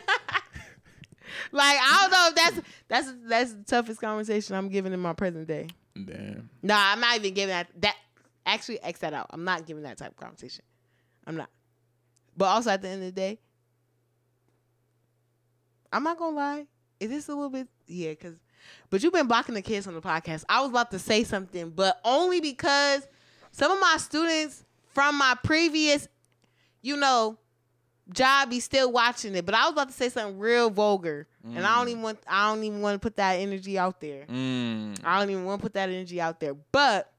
[1.80, 5.48] I don't know if that's that's that's the toughest conversation I'm giving in my present
[5.48, 5.66] day.
[6.04, 6.50] Damn.
[6.62, 7.96] Nah, I'm not even giving that that
[8.44, 9.26] actually X that out.
[9.30, 10.64] I'm not giving that type of conversation.
[11.26, 11.50] I'm not.
[12.36, 13.38] But also at the end of the day,
[15.92, 16.66] I'm not gonna lie.
[17.00, 18.34] Is this a little bit yeah, cause
[18.90, 20.44] but you've been blocking the kids on the podcast.
[20.48, 23.06] I was about to say something, but only because
[23.52, 26.08] some of my students from my previous,
[26.82, 27.38] you know,
[28.12, 29.44] job be still watching it.
[29.44, 31.26] But I was about to say something real vulgar.
[31.44, 34.24] And I don't even want I don't even want to put that energy out there.
[34.26, 34.98] Mm.
[35.04, 36.54] I don't even want to put that energy out there.
[36.54, 37.12] But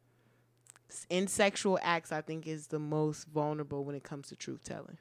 [1.10, 4.98] in sexual acts, I think is the most vulnerable when it comes to truth telling.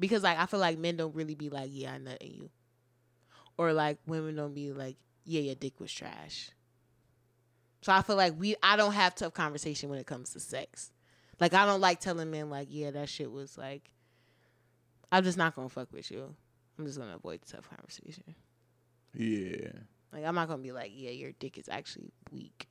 [0.00, 2.50] Because like I feel like men don't really be like, yeah, I nut in you,
[3.56, 6.50] or like women don't be like, yeah, your dick was trash.
[7.82, 10.90] So I feel like we I don't have tough conversation when it comes to sex.
[11.40, 13.90] Like I don't like telling men like, yeah, that shit was like.
[15.12, 16.34] I'm just not gonna fuck with you.
[16.78, 18.34] I'm just gonna avoid the tough conversation.
[19.14, 19.72] Yeah.
[20.12, 22.68] Like I'm not gonna be like, yeah, your dick is actually weak.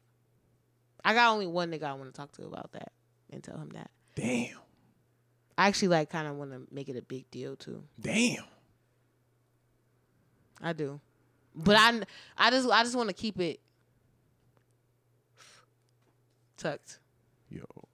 [1.04, 2.92] I got only one nigga I want to talk to about that
[3.30, 3.90] and tell him that.
[4.16, 4.58] Damn.
[5.58, 7.84] I actually like kind of want to make it a big deal too.
[8.00, 8.44] Damn.
[10.62, 11.00] I do,
[11.56, 12.02] but I
[12.38, 13.62] I just I just want to keep it
[16.58, 17.00] tucked.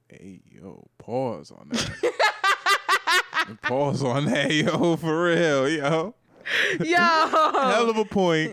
[0.07, 3.57] Hey, yo, pause on that.
[3.63, 6.15] pause on that, yo, for real, yo.
[6.79, 8.51] Yo, Hell of a point.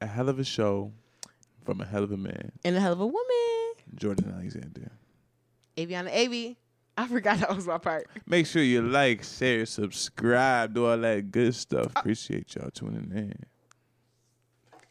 [0.00, 0.92] a hell of a show
[1.64, 3.72] from a hell of a man, and a hell of a woman.
[3.96, 4.92] Jordan Alexander.
[5.76, 6.58] Avyana Avi.
[6.96, 8.06] I forgot that was my part.
[8.26, 11.86] Make sure you like, share, subscribe, do all that good stuff.
[11.96, 13.34] Appreciate y'all tuning in.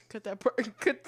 [0.09, 0.57] Cut that part.
[0.79, 1.05] Cut.